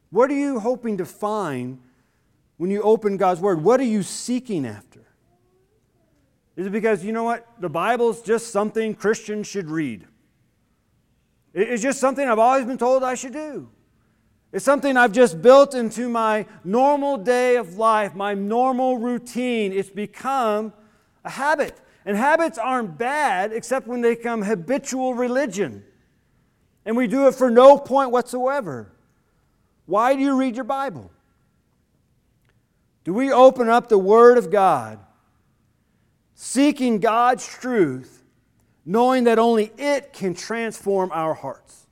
[0.10, 1.79] What are you hoping to find
[2.60, 3.63] when you open God's Word?
[3.63, 5.00] What are you seeking after?
[6.58, 10.06] Is it because, you know what, the Bible's just something Christians should read?
[11.54, 13.69] It's just something I've always been told I should do.
[14.52, 19.72] It's something I've just built into my normal day of life, my normal routine.
[19.72, 20.74] It's become
[21.24, 21.80] a habit.
[22.06, 25.86] And habits aren't bad except when they become habitual religion.
[26.84, 28.91] And we do it for no point whatsoever.
[29.86, 31.10] Why do you read your Bible?
[33.10, 35.00] Do we open up the Word of God,
[36.36, 38.22] seeking God's truth,
[38.86, 41.88] knowing that only it can transform our hearts?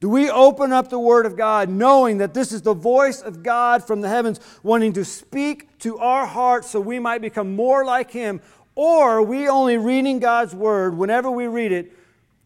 [0.00, 3.42] Do we open up the Word of God knowing that this is the voice of
[3.42, 7.82] God from the heavens wanting to speak to our hearts so we might become more
[7.82, 8.42] like Him?
[8.74, 11.96] Or are we only reading God's Word whenever we read it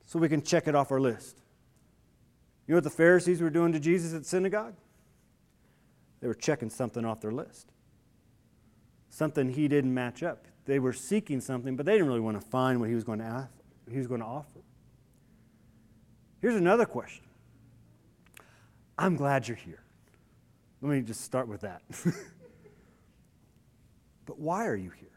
[0.07, 1.38] so we can check it off our list?
[2.69, 4.75] You know what the Pharisees were doing to Jesus at synagogue?
[6.20, 7.68] They were checking something off their list.
[9.11, 10.46] Something he didn't match up.
[10.64, 13.20] They were seeking something, but they didn't really want to find what he was going
[13.20, 13.50] to, ask,
[13.90, 14.61] he was going to offer.
[16.40, 17.24] Here's another question
[18.98, 19.83] I'm glad you're here.
[20.83, 21.83] Let me just start with that.
[24.26, 25.09] but why are you here?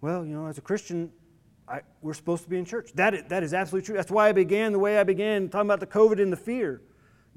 [0.00, 1.10] Well, you know, as a Christian,
[1.68, 2.90] I, we're supposed to be in church.
[2.94, 3.96] That is, that is absolutely true.
[3.96, 6.82] That's why I began the way I began, talking about the COVID and the fear.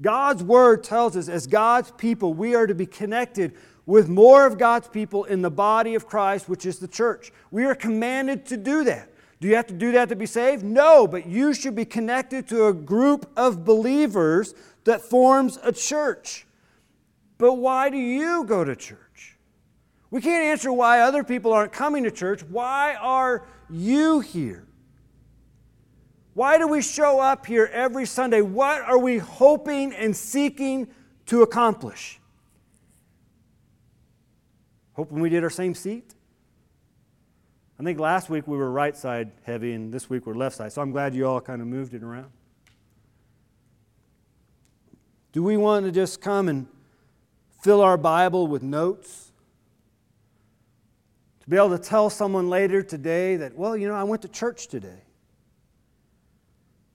[0.00, 3.54] God's word tells us, as God's people, we are to be connected
[3.86, 7.32] with more of God's people in the body of Christ, which is the church.
[7.50, 9.10] We are commanded to do that.
[9.40, 10.62] Do you have to do that to be saved?
[10.62, 16.46] No, but you should be connected to a group of believers that forms a church.
[17.38, 18.98] But why do you go to church?
[20.10, 22.42] We can't answer why other people aren't coming to church.
[22.42, 24.66] Why are you here?
[26.32, 28.40] Why do we show up here every Sunday?
[28.40, 30.88] What are we hoping and seeking
[31.26, 32.20] to accomplish?
[34.94, 36.14] Hoping we did our same seat?
[37.78, 40.72] I think last week we were right side heavy, and this week we're left side.
[40.72, 42.30] So I'm glad you all kind of moved it around.
[45.32, 46.66] Do we want to just come and
[47.62, 49.27] fill our Bible with notes?
[51.48, 54.28] To be able to tell someone later today that, well, you know, I went to
[54.28, 55.00] church today.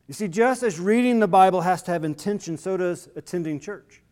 [0.08, 4.04] You see, just as reading the Bible has to have intention, so does attending church.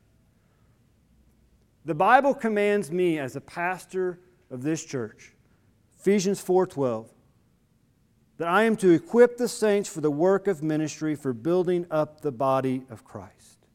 [1.86, 5.34] The Bible commands me as a pastor of this church
[6.00, 7.14] Ephesians 4:12
[8.38, 12.22] that I am to equip the saints for the work of ministry for building up
[12.22, 13.68] the body of Christ.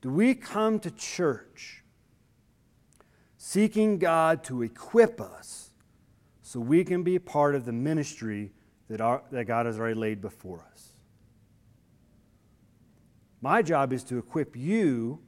[0.00, 1.79] Do we come to church
[3.50, 5.70] seeking God to equip us
[6.40, 8.52] so we can be part of the ministry
[8.88, 10.92] that, our, that God has already laid before us?
[13.42, 15.18] My job is to equip you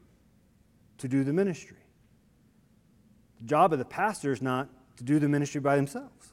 [0.99, 1.79] to do the ministry.
[3.41, 6.33] The job of the pastor is not to do the ministry by themselves.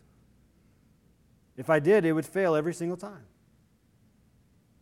[1.58, 3.26] If I did, it would fail every single time.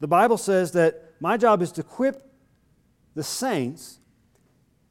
[0.02, 2.30] The Bible says that my job is to equip
[3.15, 4.00] the saints,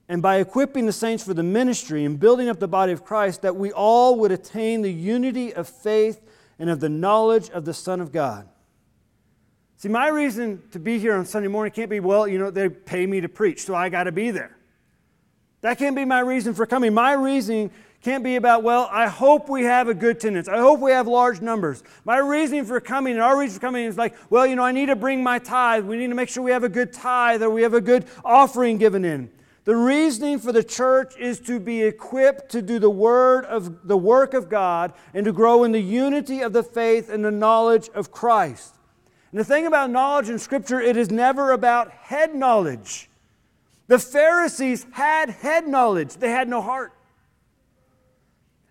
[0.09, 3.42] and by equipping the saints for the ministry and building up the body of Christ,
[3.42, 6.23] that we all would attain the unity of faith
[6.59, 8.49] and of the knowledge of the Son of God.
[9.79, 12.69] See, my reason to be here on Sunday morning can't be, well, you know, they
[12.69, 14.57] pay me to preach, so I got to be there.
[15.61, 16.95] That can't be my reason for coming.
[16.95, 20.49] My reasoning can't be about, well, I hope we have a good attendance.
[20.49, 21.83] I hope we have large numbers.
[22.05, 24.73] My reasoning for coming and our reason for coming is like, well, you know, I
[24.73, 25.85] need to bring my tithe.
[25.85, 28.05] We need to make sure we have a good tithe or we have a good
[28.25, 29.31] offering given in.
[29.66, 33.96] The reasoning for the church is to be equipped to do the word of the
[33.96, 37.90] work of God and to grow in the unity of the faith and the knowledge
[37.92, 38.76] of Christ.
[39.33, 43.11] And the thing about knowledge in Scripture, it is never about head knowledge.
[43.88, 46.92] The Pharisees had head knowledge, they had no heart.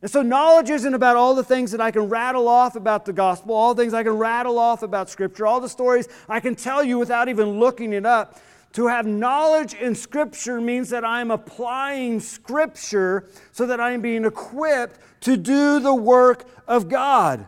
[0.01, 3.13] And so, knowledge isn't about all the things that I can rattle off about the
[3.13, 6.55] gospel, all the things I can rattle off about Scripture, all the stories I can
[6.55, 8.39] tell you without even looking it up.
[8.75, 14.99] To have knowledge in Scripture means that I'm applying Scripture so that I'm being equipped
[15.21, 17.47] to do the work of God.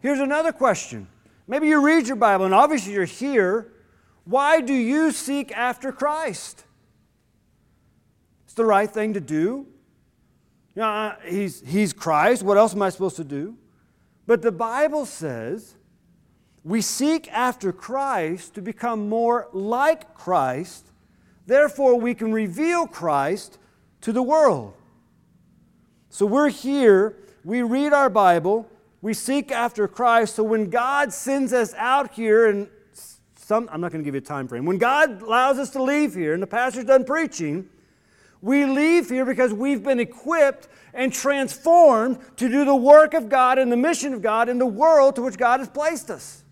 [0.00, 1.06] Here's another question.
[1.46, 3.72] Maybe you read your Bible, and obviously you're here.
[4.24, 6.64] Why do you seek after Christ?
[8.46, 9.68] It's the right thing to do.
[10.74, 12.42] You know, he's, he's Christ.
[12.42, 13.56] What else am I supposed to do?
[14.26, 15.76] But the Bible says
[16.64, 20.90] we seek after Christ to become more like Christ.
[21.46, 23.58] Therefore, we can reveal Christ
[24.00, 24.72] to the world.
[26.08, 28.66] So we're here, we read our Bible,
[29.02, 30.36] we seek after Christ.
[30.36, 32.68] So when God sends us out here, and
[33.36, 35.82] some, I'm not going to give you a time frame, when God allows us to
[35.82, 37.68] leave here and the pastor's done preaching,
[38.40, 43.58] we leave here because we've been equipped and transformed to do the work of God
[43.58, 46.43] and the mission of God in the world to which God has placed us.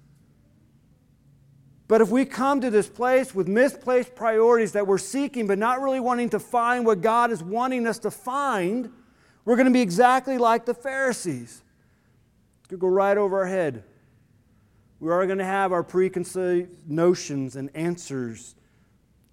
[1.89, 5.81] But if we come to this place with misplaced priorities that we're seeking but not
[5.81, 8.91] really wanting to find what God is wanting us to find,
[9.45, 11.63] we're going to be exactly like the Pharisees.
[12.61, 13.85] It's going to go right over our head.
[15.01, 18.55] We are going to have our preconceived notions and answers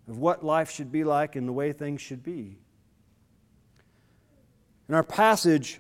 [0.08, 2.58] of what life should be like and the way things should be.
[4.88, 5.80] In our passage,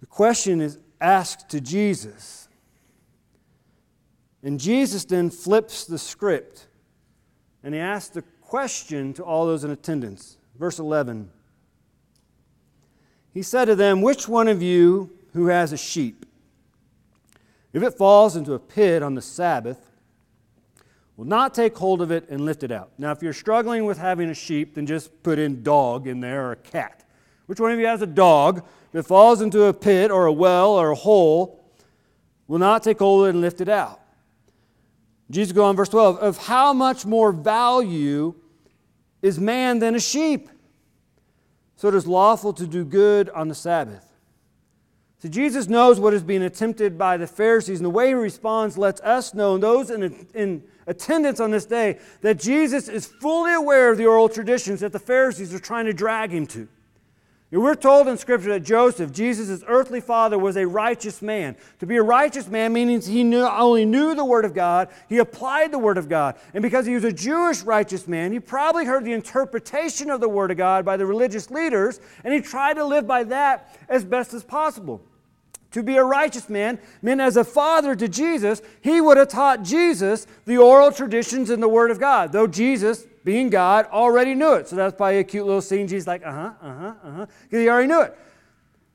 [0.00, 2.43] the question is asked to Jesus.
[4.44, 6.68] And Jesus then flips the script
[7.64, 10.36] and he asks the question to all those in attendance.
[10.58, 11.30] Verse 11
[13.32, 16.26] He said to them, Which one of you who has a sheep,
[17.72, 19.90] if it falls into a pit on the Sabbath,
[21.16, 22.90] will not take hold of it and lift it out.
[22.98, 26.48] Now, if you're struggling with having a sheep, then just put in dog in there
[26.48, 27.02] or a cat.
[27.46, 30.72] Which one of you has a dog that falls into a pit or a well
[30.72, 31.64] or a hole,
[32.46, 34.00] will not take hold of it and lift it out?
[35.30, 38.34] Jesus goes on, verse 12, of how much more value
[39.22, 40.48] is man than a sheep?
[41.76, 44.14] So it is lawful to do good on the Sabbath.
[45.18, 48.76] So Jesus knows what is being attempted by the Pharisees, and the way he responds
[48.76, 53.54] lets us know, and those in, in attendance on this day, that Jesus is fully
[53.54, 56.68] aware of the oral traditions that the Pharisees are trying to drag him to.
[57.56, 61.56] We're told in Scripture that Joseph, Jesus' earthly father, was a righteous man.
[61.78, 65.18] To be a righteous man means he knew, only knew the Word of God, he
[65.18, 66.34] applied the Word of God.
[66.52, 70.28] And because he was a Jewish righteous man, he probably heard the interpretation of the
[70.28, 74.04] Word of God by the religious leaders, and he tried to live by that as
[74.04, 75.00] best as possible.
[75.70, 79.62] To be a righteous man meant as a father to Jesus, he would have taught
[79.62, 84.52] Jesus the oral traditions in the Word of God, though Jesus, being God, already knew
[84.52, 84.68] it.
[84.68, 85.88] So that's probably a cute little scene.
[85.88, 88.16] Jesus like, uh huh, uh huh, uh huh, because he already knew it.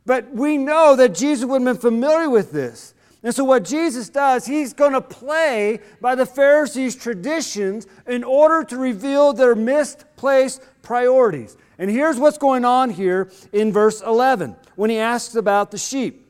[0.05, 2.93] But we know that Jesus would have been familiar with this.
[3.21, 8.63] And so, what Jesus does, he's going to play by the Pharisees' traditions in order
[8.63, 11.57] to reveal their misplaced priorities.
[11.77, 16.27] And here's what's going on here in verse 11 when he asks about the sheep.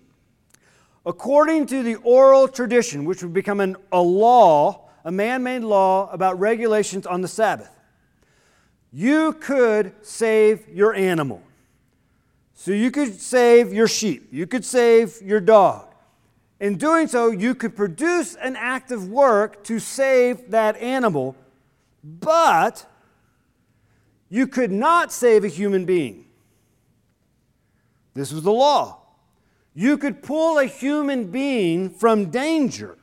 [1.06, 6.10] According to the oral tradition, which would become an, a law, a man made law
[6.12, 7.70] about regulations on the Sabbath,
[8.92, 11.42] you could save your animal.
[12.54, 15.86] So you could save your sheep, you could save your dog.
[16.60, 21.38] In doing so, you could produce an act of work to save that animal,
[22.04, 22.86] but
[24.28, 26.26] you could not save a human being.
[28.14, 29.00] This was the law.
[29.74, 32.98] You could pull a human being from danger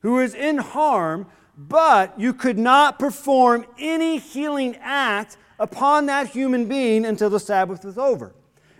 [0.00, 1.26] who is in harm,
[1.58, 7.84] but you could not perform any healing act upon that human being until the Sabbath
[7.84, 8.32] was over.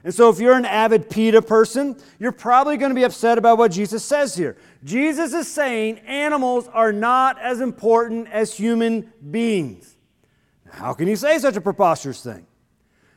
[0.05, 3.59] And so, if you're an avid PETA person, you're probably going to be upset about
[3.59, 4.57] what Jesus says here.
[4.85, 9.97] Jesus is saying animals are not as important as human beings.
[10.71, 12.47] How can he say such a preposterous thing?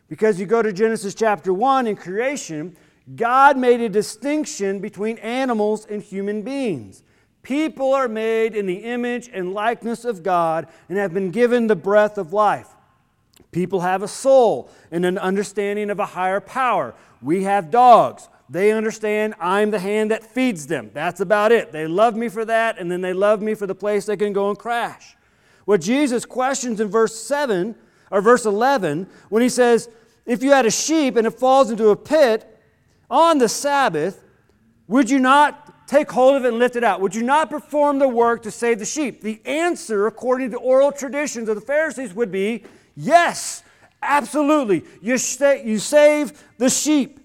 [0.10, 2.76] Because you go to Genesis chapter 1 in creation,
[3.16, 7.04] God made a distinction between animals and human beings.
[7.44, 11.76] People are made in the image and likeness of God and have been given the
[11.76, 12.70] breath of life.
[13.52, 16.94] People have a soul and an understanding of a higher power.
[17.22, 18.30] We have dogs.
[18.50, 20.92] They understand I'm the hand that feeds them.
[20.94, 21.72] That's about it.
[21.72, 24.34] They love me for that, and then they love me for the place they can
[24.34, 25.16] go and crash.
[25.66, 27.76] What Jesus questions in verse 7
[28.12, 29.90] or verse 11 when he says,
[30.26, 32.48] If you had a sheep and it falls into a pit
[33.10, 34.24] on the Sabbath,
[34.88, 37.02] would you not take hold of it and lift it out?
[37.02, 39.22] Would you not perform the work to save the sheep?
[39.22, 42.64] The answer, according to oral traditions of the Pharisees, would be
[42.96, 43.62] yes,
[44.02, 44.86] absolutely.
[45.02, 45.18] You,
[45.66, 47.20] you save the sheep.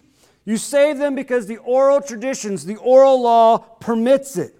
[0.44, 4.54] You save them because the oral traditions, the oral law permits it.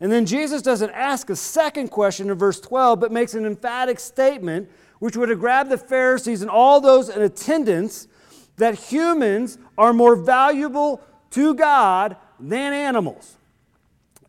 [0.00, 4.00] And then Jesus doesn't ask a second question in verse 12, but makes an emphatic
[4.00, 8.08] statement which would have grabbed the Pharisees and all those in attendance
[8.56, 11.00] that humans are more valuable
[11.30, 13.36] to God than animals.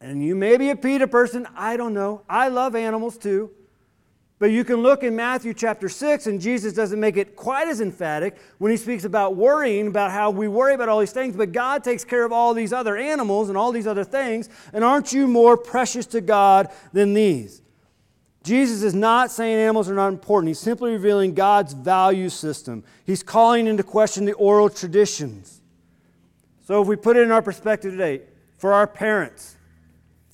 [0.04, 2.24] And you may be a PETA person, I don't know.
[2.30, 3.52] I love animals too.
[4.38, 7.80] But you can look in Matthew chapter 6, and Jesus doesn't make it quite as
[7.80, 11.54] emphatic when he speaks about worrying, about how we worry about all these things, but
[11.54, 14.50] God takes care of all these other animals and all these other things.
[14.74, 17.62] And aren't you more precious to God than these?
[18.44, 20.50] Jesus is not saying animals are not important.
[20.50, 22.84] He's simply revealing God's value system.
[23.06, 25.62] He's calling into question the oral traditions.
[26.66, 28.24] So, if we put it in our perspective today,
[28.58, 29.56] for our parents,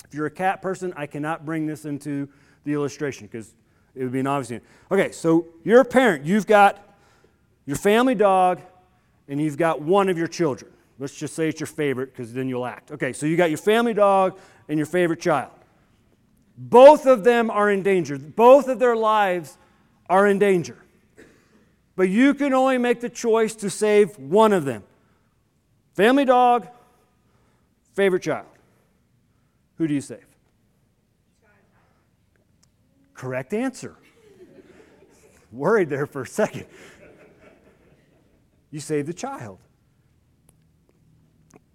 [0.09, 2.27] if you're a cat person, I cannot bring this into
[2.63, 3.53] the illustration because
[3.95, 4.49] it would be an obvious.
[4.49, 4.61] Thing.
[4.91, 6.25] Okay, so you're a parent.
[6.25, 6.83] You've got
[7.67, 8.59] your family dog,
[9.27, 10.71] and you've got one of your children.
[10.97, 12.91] Let's just say it's your favorite, because then you'll act.
[12.91, 15.51] Okay, so you got your family dog and your favorite child.
[16.57, 18.17] Both of them are in danger.
[18.17, 19.57] Both of their lives
[20.09, 20.77] are in danger.
[21.95, 24.83] But you can only make the choice to save one of them.
[25.93, 26.67] Family dog,
[27.93, 28.47] favorite child.
[29.79, 30.25] Who do you save?
[33.13, 33.95] Correct answer.
[35.53, 36.65] Worried there for a second.
[38.71, 39.59] You save the child.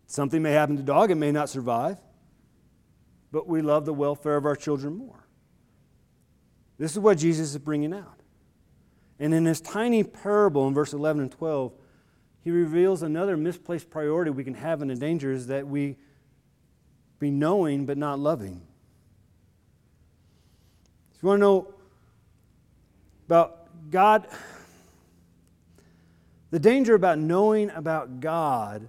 [0.06, 1.98] Something may happen to dog, it may not survive,
[3.32, 5.26] but we love the welfare of our children more.
[6.78, 8.20] This is what Jesus is bringing out.
[9.18, 11.72] And in this tiny parable in verse 11 and 12,
[12.42, 15.96] he reveals another misplaced priority we can have in the danger is that we
[17.18, 18.60] be knowing but not loving.
[21.14, 21.74] If you want to know
[23.26, 24.26] about God?
[26.50, 28.88] The danger about knowing about God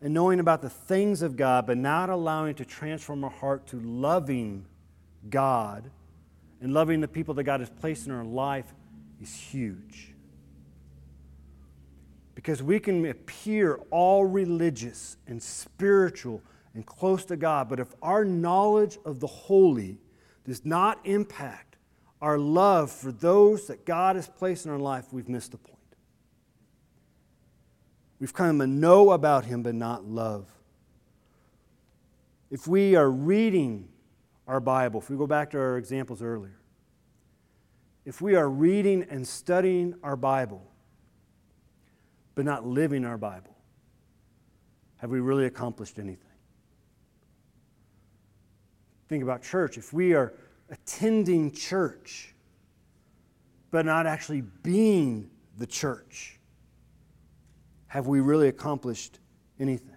[0.00, 3.80] and knowing about the things of God, but not allowing to transform our heart to
[3.80, 4.64] loving
[5.30, 5.90] God
[6.60, 8.66] and loving the people that God has placed in our life
[9.20, 10.12] is huge.
[12.34, 16.42] Because we can appear all religious and spiritual
[16.74, 19.98] and close to God, but if our knowledge of the holy
[20.44, 21.76] does not impact
[22.20, 25.78] our love for those that God has placed in our life, we've missed the point.
[28.18, 30.48] We've come to know about Him, but not love.
[32.50, 33.88] If we are reading
[34.46, 36.58] our Bible, if we go back to our examples earlier,
[38.04, 40.70] if we are reading and studying our Bible,
[42.34, 43.56] but not living our Bible,
[44.98, 46.33] have we really accomplished anything?
[49.08, 49.78] Think about church.
[49.78, 50.32] If we are
[50.70, 52.34] attending church,
[53.70, 56.38] but not actually being the church,
[57.86, 59.18] have we really accomplished
[59.60, 59.96] anything?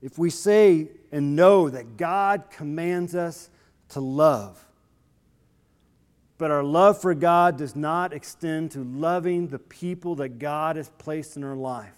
[0.00, 3.50] If we say and know that God commands us
[3.90, 4.64] to love,
[6.36, 10.88] but our love for God does not extend to loving the people that God has
[10.98, 11.94] placed in our life,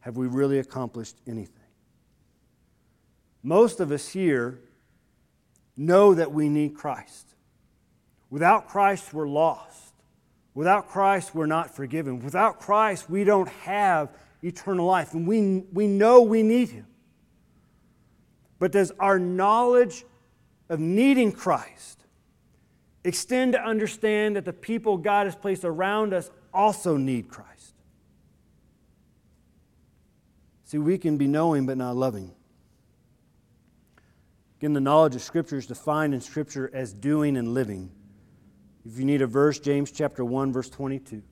[0.00, 1.59] have we really accomplished anything?
[3.42, 4.60] Most of us here
[5.76, 7.34] know that we need Christ.
[8.28, 9.94] Without Christ, we're lost.
[10.54, 12.20] Without Christ, we're not forgiven.
[12.20, 14.10] Without Christ, we don't have
[14.42, 15.14] eternal life.
[15.14, 16.86] And we, we know we need Him.
[18.58, 20.04] But does our knowledge
[20.68, 22.04] of needing Christ
[23.04, 27.74] extend to understand that the people God has placed around us also need Christ?
[30.64, 32.32] See, we can be knowing but not loving.
[34.60, 37.90] Again, the knowledge of Scripture is defined in Scripture as doing and living.
[38.84, 41.22] If you need a verse, James chapter 1, verse 22.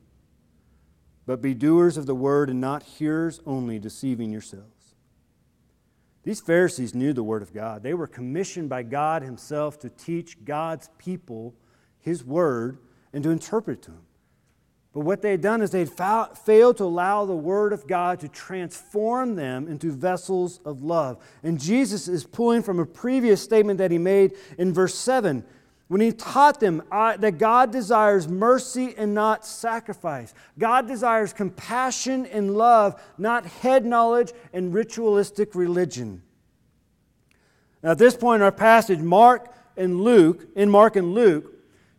[1.26, 4.94] But be doers of the word and not hearers only, deceiving yourselves.
[6.22, 7.82] These Pharisees knew the word of God.
[7.82, 11.54] They were commissioned by God Himself to teach God's people
[12.00, 12.78] His word
[13.12, 14.07] and to interpret it to them.
[14.99, 17.86] But what they had done is they had fa- failed to allow the Word of
[17.86, 21.24] God to transform them into vessels of love.
[21.44, 25.44] And Jesus is pulling from a previous statement that he made in verse 7
[25.86, 30.34] when he taught them that God desires mercy and not sacrifice.
[30.59, 36.22] God desires compassion and love, not head knowledge and ritualistic religion.
[37.84, 41.55] Now, at this point in our passage, Mark and Luke, in Mark and Luke,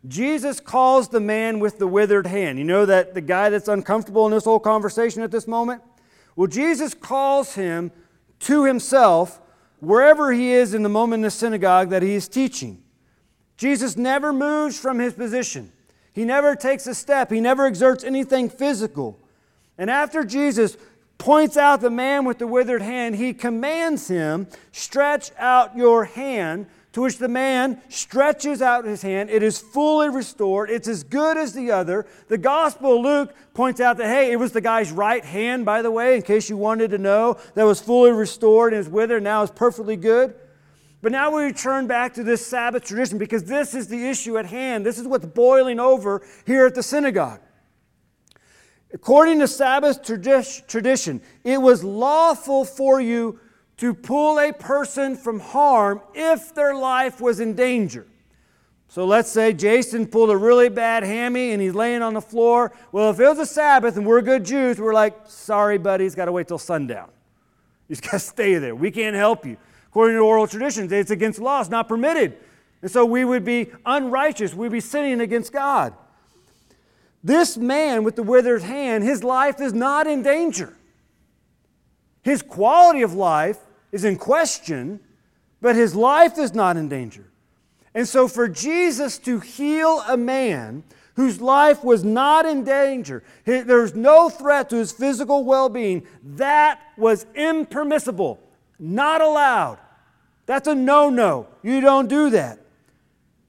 [0.08, 2.58] Jesus calls the man with the withered hand.
[2.58, 5.82] You know that the guy that's uncomfortable in this whole conversation at this moment?
[6.36, 7.92] Well, Jesus calls him
[8.40, 9.40] to himself
[9.80, 12.82] wherever he is in the moment in the synagogue that he is teaching.
[13.56, 15.70] Jesus never moves from his position.
[16.12, 17.30] He never takes a step.
[17.30, 19.18] He never exerts anything physical.
[19.76, 20.76] And after Jesus
[21.18, 26.66] points out the man with the withered hand, he commands him, Stretch out your hand
[26.92, 29.30] to which the man stretches out his hand.
[29.30, 30.70] It is fully restored.
[30.70, 32.06] It's as good as the other.
[32.28, 35.82] The Gospel of Luke points out that, hey, it was the guy's right hand, by
[35.82, 39.22] the way, in case you wanted to know, that was fully restored and is withered,
[39.22, 40.34] now is perfectly good.
[41.02, 44.46] But now we return back to this Sabbath tradition because this is the issue at
[44.46, 44.84] hand.
[44.84, 47.40] This is what's boiling over here at the synagogue.
[48.92, 53.38] According to Sabbath tradition, it was lawful for you
[53.80, 58.06] to pull a person from harm if their life was in danger.
[58.88, 62.72] So let's say Jason pulled a really bad hammy and he's laying on the floor.
[62.92, 66.14] Well, if it was a Sabbath and we're good Jews, we're like, sorry, buddy, he's
[66.14, 67.08] got to wait till sundown.
[67.88, 68.74] He's got to stay there.
[68.74, 69.56] We can't help you.
[69.86, 72.36] According to oral traditions, it's against law, it's not permitted.
[72.82, 75.94] And so we would be unrighteous, we'd be sinning against God.
[77.24, 80.76] This man with the withered hand, his life is not in danger.
[82.22, 83.58] His quality of life
[83.92, 85.00] is in question,
[85.60, 87.24] but his life is not in danger.
[87.94, 90.84] And so, for Jesus to heal a man
[91.16, 96.80] whose life was not in danger, there's no threat to his physical well being, that
[96.96, 98.40] was impermissible,
[98.78, 99.78] not allowed.
[100.46, 101.48] That's a no no.
[101.62, 102.58] You don't do that.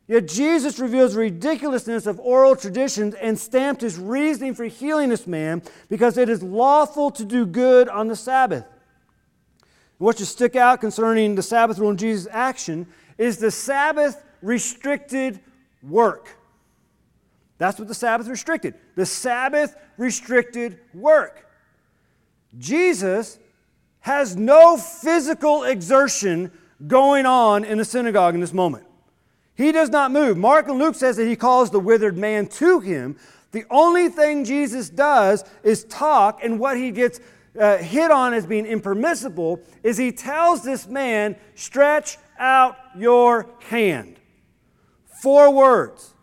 [0.08, 5.26] Yet Jesus reveals the ridiculousness of oral traditions and stamped his reasoning for healing this
[5.26, 8.66] man because it is lawful to do good on the Sabbath.
[10.02, 12.88] What should stick out concerning the Sabbath rule and Jesus' action
[13.20, 15.40] is the Sabbath restricted
[15.84, 16.40] work.
[17.60, 18.74] That's what the Sabbath restricted.
[18.96, 21.48] The Sabbath restricted work.
[22.58, 23.38] Jesus
[24.00, 26.52] has no physical exertion
[26.88, 28.88] going on in the synagogue in this moment.
[29.54, 30.36] He does not move.
[30.36, 33.18] Mark and Luke says that he calls the withered man to him.
[33.52, 37.20] The only thing Jesus does is talk, and what he gets
[37.60, 44.20] uh, hit on as being impermissible is he tells this man, Stretch out your hand.
[45.22, 46.14] Four words.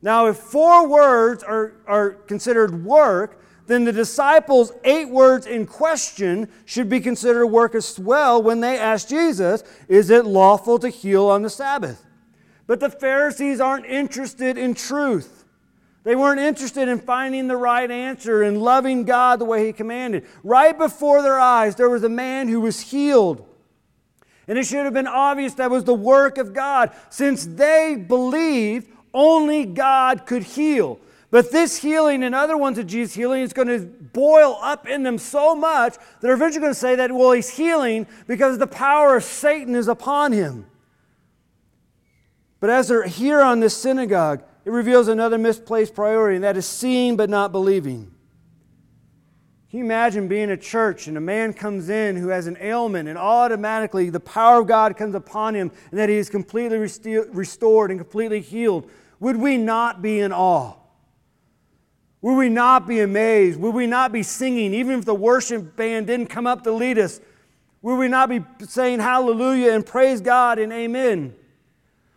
[0.00, 6.48] Now, if four words are, are considered work, then the disciples' eight words in question
[6.64, 11.26] should be considered work as well when they ask Jesus, Is it lawful to heal
[11.26, 12.04] on the Sabbath?
[12.66, 15.37] But the Pharisees aren't interested in truth.
[16.08, 20.24] They weren't interested in finding the right answer and loving God the way He commanded.
[20.42, 23.46] Right before their eyes, there was a man who was healed.
[24.46, 28.90] And it should have been obvious that was the work of God, since they believed
[29.12, 30.98] only God could heal.
[31.30, 35.02] But this healing and other ones of Jesus' healing is going to boil up in
[35.02, 38.66] them so much that they're eventually going to say that, well, he's healing because the
[38.66, 40.64] power of Satan is upon him.
[42.60, 46.66] But as they're here on this synagogue, it reveals another misplaced priority, and that is
[46.66, 48.12] seeing but not believing.
[49.70, 53.08] Can you imagine being a church and a man comes in who has an ailment,
[53.08, 57.90] and automatically the power of God comes upon him, and that he is completely restored
[57.90, 58.90] and completely healed?
[59.20, 60.74] Would we not be in awe?
[62.20, 63.58] Would we not be amazed?
[63.58, 66.98] Would we not be singing, even if the worship band didn't come up to lead
[66.98, 67.22] us?
[67.80, 71.34] Would we not be saying hallelujah and praise God and amen?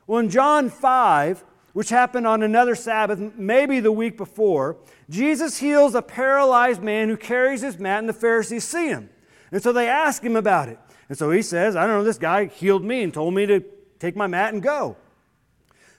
[0.05, 4.77] Well, in John 5, which happened on another Sabbath, maybe the week before,
[5.09, 9.09] Jesus heals a paralyzed man who carries his mat, and the Pharisees see him.
[9.51, 10.79] And so they ask him about it.
[11.09, 13.63] And so he says, I don't know, this guy healed me and told me to
[13.99, 14.95] take my mat and go.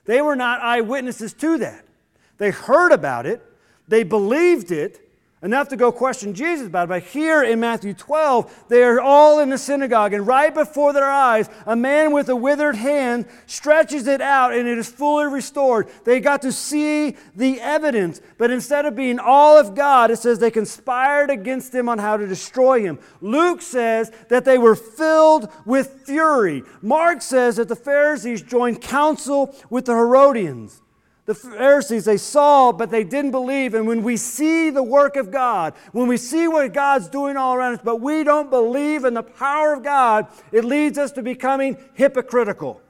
[0.04, 1.84] They were not eyewitnesses to that.
[2.38, 3.42] They heard about it,
[3.86, 5.01] they believed it,
[5.42, 6.88] enough to go question Jesus about it.
[6.88, 11.10] But here in Matthew 12, they are all in the synagogue, and right before their
[11.10, 15.88] eyes, a man with a withered hand stretches it out, and it is fully restored.
[16.04, 20.38] They got to see the evidence, but instead of being all of God, it says
[20.38, 22.98] they conspired against him on how to destroy him.
[23.20, 26.62] Luke says that they were filled with fury.
[26.80, 30.81] Mark says that the Pharisees joined counsel with the Herodians.
[31.24, 33.74] The Pharisees, they saw, but they didn't believe.
[33.74, 37.54] And when we see the work of God, when we see what God's doing all
[37.54, 41.22] around us, but we don't believe in the power of God, it leads us to
[41.22, 42.80] becoming hypocritical.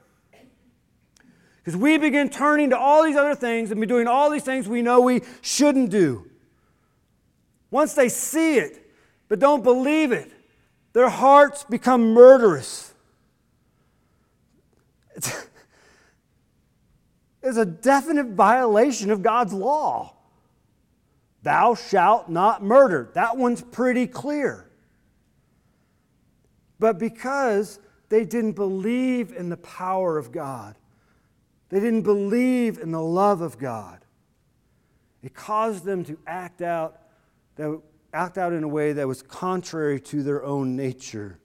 [1.59, 4.67] Because we begin turning to all these other things and be doing all these things
[4.67, 6.29] we know we shouldn't do.
[7.71, 8.91] Once they see it,
[9.29, 10.33] but don't believe it,
[10.93, 12.93] their hearts become murderous.
[15.15, 15.47] It's,
[17.43, 20.15] it's a definite violation of God's law.
[21.43, 23.11] Thou shalt not murder.
[23.15, 24.71] That one's pretty clear.
[26.79, 30.77] But because they didn't believe in the power of God,
[31.69, 34.05] they didn't believe in the love of God.
[35.23, 36.99] It caused them to act out,
[37.57, 37.81] that,
[38.13, 41.39] act out in a way that was contrary to their own nature.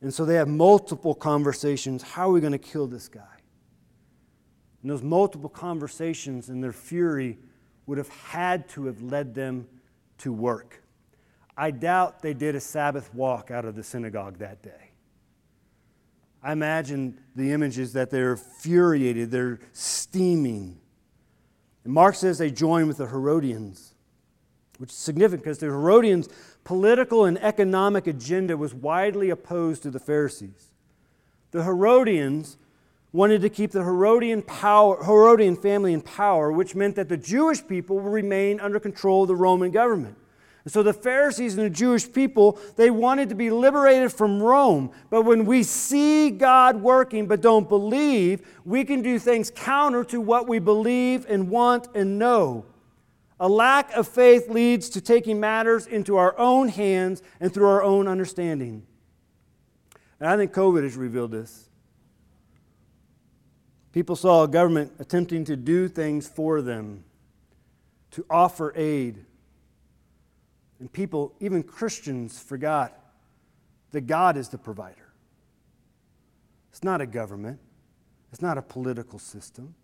[0.00, 2.02] And so they have multiple conversations.
[2.02, 3.37] How are we going to kill this guy?
[4.88, 7.36] And those multiple conversations and their fury
[7.84, 9.68] would have had to have led them
[10.16, 10.82] to work.
[11.58, 14.92] I doubt they did a Sabbath walk out of the synagogue that day.
[16.42, 20.80] I imagine the images that they're infuriated, they're steaming.
[21.84, 23.92] And Mark says they join with the Herodians,
[24.78, 26.30] which is significant because the Herodians'
[26.64, 30.68] political and economic agenda was widely opposed to the Pharisees.
[31.50, 32.56] The Herodians
[33.12, 37.66] wanted to keep the Herodian, power, Herodian family in power, which meant that the Jewish
[37.66, 40.16] people would remain under control of the Roman government.
[40.64, 44.90] And so the Pharisees and the Jewish people, they wanted to be liberated from Rome.
[45.08, 50.20] But when we see God working but don't believe, we can do things counter to
[50.20, 52.66] what we believe and want and know.
[53.40, 57.82] A lack of faith leads to taking matters into our own hands and through our
[57.82, 58.82] own understanding.
[60.20, 61.67] And I think COVID has revealed this.
[63.98, 67.02] People saw a government attempting to do things for them,
[68.12, 69.24] to offer aid
[70.78, 72.96] and people, even Christians, forgot
[73.90, 75.12] that God is the provider.
[76.70, 77.58] It's not a government,
[78.30, 79.74] it's not a political system.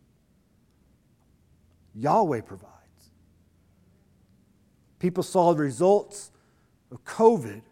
[1.97, 2.71] Yahweh provides.
[5.01, 6.31] People saw the results
[6.93, 7.62] of COVID,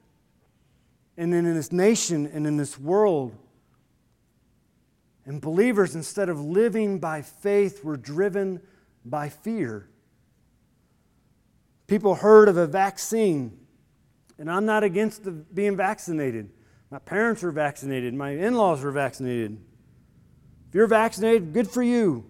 [1.17, 3.33] and then in this nation and in this world,
[5.33, 8.61] and believers, instead of living by faith, were driven
[9.03, 9.89] by fear.
[11.87, 13.59] People heard of a vaccine,
[14.39, 16.51] and I'm not against the, being vaccinated.
[16.91, 19.59] My parents were vaccinated, my in laws were vaccinated.
[20.69, 22.27] If you're vaccinated, good for you.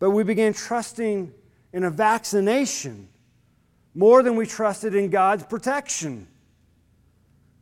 [0.00, 1.32] But we began trusting
[1.72, 3.08] in a vaccination
[3.94, 6.26] more than we trusted in God's protection.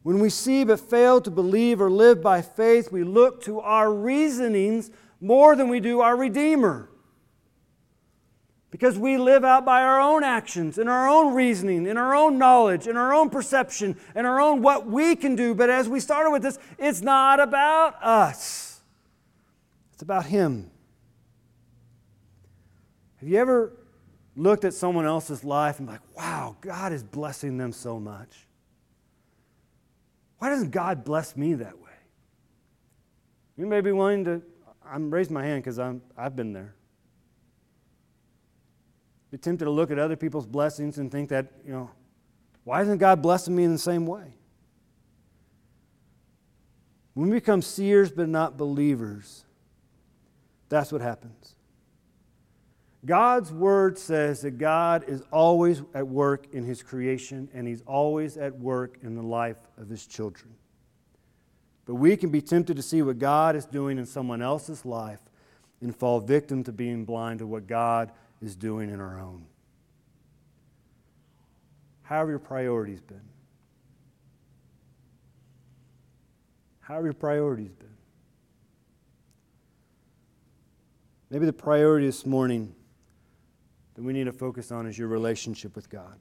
[0.05, 3.93] When we see but fail to believe or live by faith, we look to our
[3.93, 6.91] reasonings more than we do our Redeemer
[8.71, 12.37] because we live out by our own actions, in our own reasoning, in our own
[12.37, 15.55] knowledge, in our own perception, in our own what we can do.
[15.55, 18.83] But as we started with this, it's not about us,
[19.95, 20.71] it's about Him.
[23.21, 23.73] Have you ever
[24.37, 28.47] looked at someone else's life and like, wow, God is blessing them so much?
[30.39, 31.91] Why doesn't God bless me that way?
[33.57, 34.43] You may be willing to,
[34.85, 36.75] I'm raising my hand because I've been there
[39.35, 41.91] be tempted to look at other people's blessings and think that, you know,
[42.63, 44.33] why isn't God blessing me in the same way?
[47.15, 49.45] When we become seers but not believers,
[50.69, 51.57] that's what happens.
[53.07, 58.39] God's word says that God is always at work in his creation and he's always
[58.39, 60.55] at work in the life of his children.
[61.85, 65.21] But we can be tempted to see what God is doing in someone else's life
[65.83, 69.45] and fall victim to being blind to what God is doing in our own.
[72.03, 73.21] How have your priorities been?
[76.81, 77.89] How have your priorities been?
[81.29, 82.75] Maybe the priority this morning
[83.95, 86.19] that we need to focus on is your relationship with God.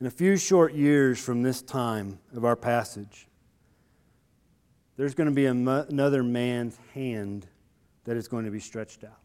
[0.00, 3.26] In a few short years from this time of our passage,
[4.96, 7.46] there's going to be another man's hand
[8.04, 9.20] that is going to be stretched out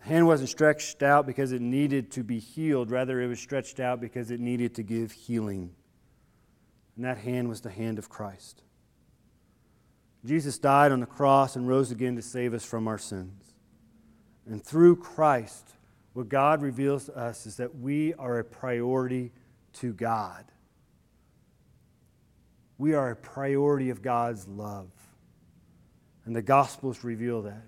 [0.00, 2.90] The hand wasn't stretched out because it needed to be healed.
[2.90, 5.74] Rather, it was stretched out because it needed to give healing.
[6.96, 8.62] And that hand was the hand of Christ.
[10.24, 13.41] Jesus died on the cross and rose again to save us from our sins.
[14.46, 15.70] And through Christ,
[16.14, 19.32] what God reveals to us is that we are a priority
[19.74, 20.44] to God.
[22.78, 24.90] We are a priority of God's love.
[26.24, 27.62] And the Gospels reveal that.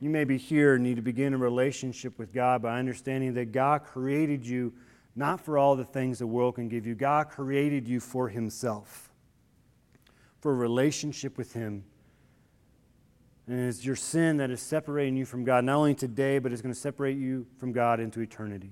[0.00, 3.52] You may be here and need to begin a relationship with God by understanding that
[3.52, 4.72] God created you
[5.16, 6.94] not for all the things the world can give you.
[6.94, 9.10] God created you for Himself,
[10.40, 11.84] for a relationship with Him.
[13.46, 16.62] And it's your sin that is separating you from God, not only today, but it's
[16.62, 18.70] going to separate you from God into eternity.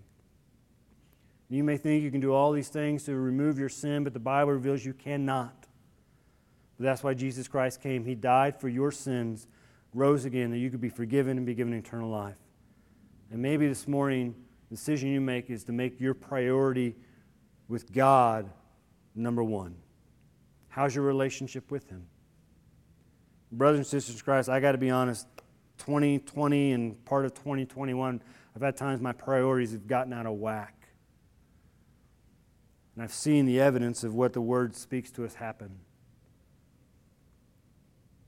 [1.51, 4.18] You may think you can do all these things to remove your sin, but the
[4.18, 5.66] Bible reveals you cannot.
[6.79, 8.07] But that's why Jesus Christ came.
[8.07, 9.47] He died for your sins,
[9.93, 12.39] rose again, that you could be forgiven and be given eternal life.
[13.31, 14.35] And maybe this morning,
[14.70, 16.97] the decision you make is to make your priority
[17.68, 18.51] with God
[19.14, 19.75] number one.
[20.68, 22.07] How's your relationship with Him?
[23.53, 25.26] Brothers and sisters in Christ, I got to be honest,
[25.78, 28.22] 2020 and part of 2021,
[28.57, 30.88] I've had times my priorities have gotten out of whack.
[32.94, 35.78] And I've seen the evidence of what the Word speaks to us happen.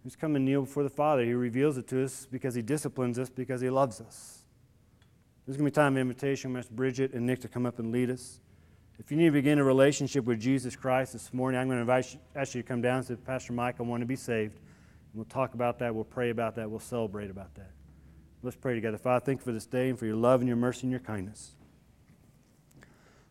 [0.03, 1.25] He's come and kneel before the Father.
[1.25, 4.45] He reveals it to us because He disciplines us, because He loves us.
[5.47, 6.53] There's going to be time of invitation.
[6.53, 8.41] To ask Bridget and Nick to come up and lead us.
[8.99, 11.81] If you need to begin a relationship with Jesus Christ this morning, I'm going to
[11.81, 14.17] invite you, ask you to come down and say, Pastor Mike, I want to be
[14.17, 14.61] saved.
[15.15, 15.95] We'll talk about that.
[15.95, 16.69] We'll pray about that.
[16.69, 17.71] We'll celebrate about that.
[18.43, 18.99] Let's pray together.
[18.99, 21.01] Father, thank you for this day and for your love and your mercy and your
[21.01, 21.55] kindness.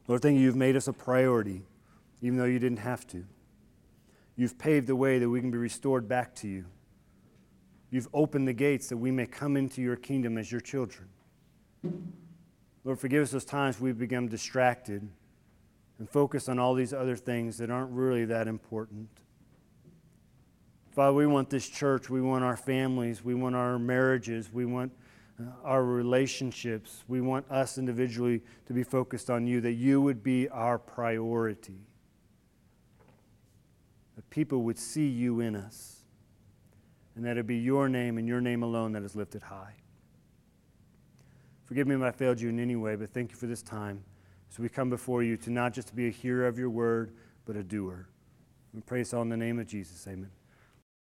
[0.07, 1.63] Lord, thank you you've made us a priority,
[2.21, 3.25] even though you didn't have to.
[4.35, 6.65] You've paved the way that we can be restored back to you.
[7.91, 11.09] You've opened the gates that we may come into your kingdom as your children.
[12.83, 15.07] Lord, forgive us those times we've become distracted
[15.99, 19.09] and focused on all these other things that aren't really that important.
[20.93, 24.91] Father, we want this church, we want our families, we want our marriages, we want
[25.39, 27.03] uh, our relationships.
[27.07, 31.79] We want us individually to be focused on you, that you would be our priority.
[34.15, 36.01] That people would see you in us,
[37.15, 39.73] and that it be your name and your name alone that is lifted high.
[41.65, 44.03] Forgive me if I failed you in any way, but thank you for this time.
[44.49, 47.15] So we come before you to not just be a hearer of your word,
[47.45, 48.07] but a doer.
[48.71, 50.05] We praise all in the name of Jesus.
[50.07, 50.29] Amen.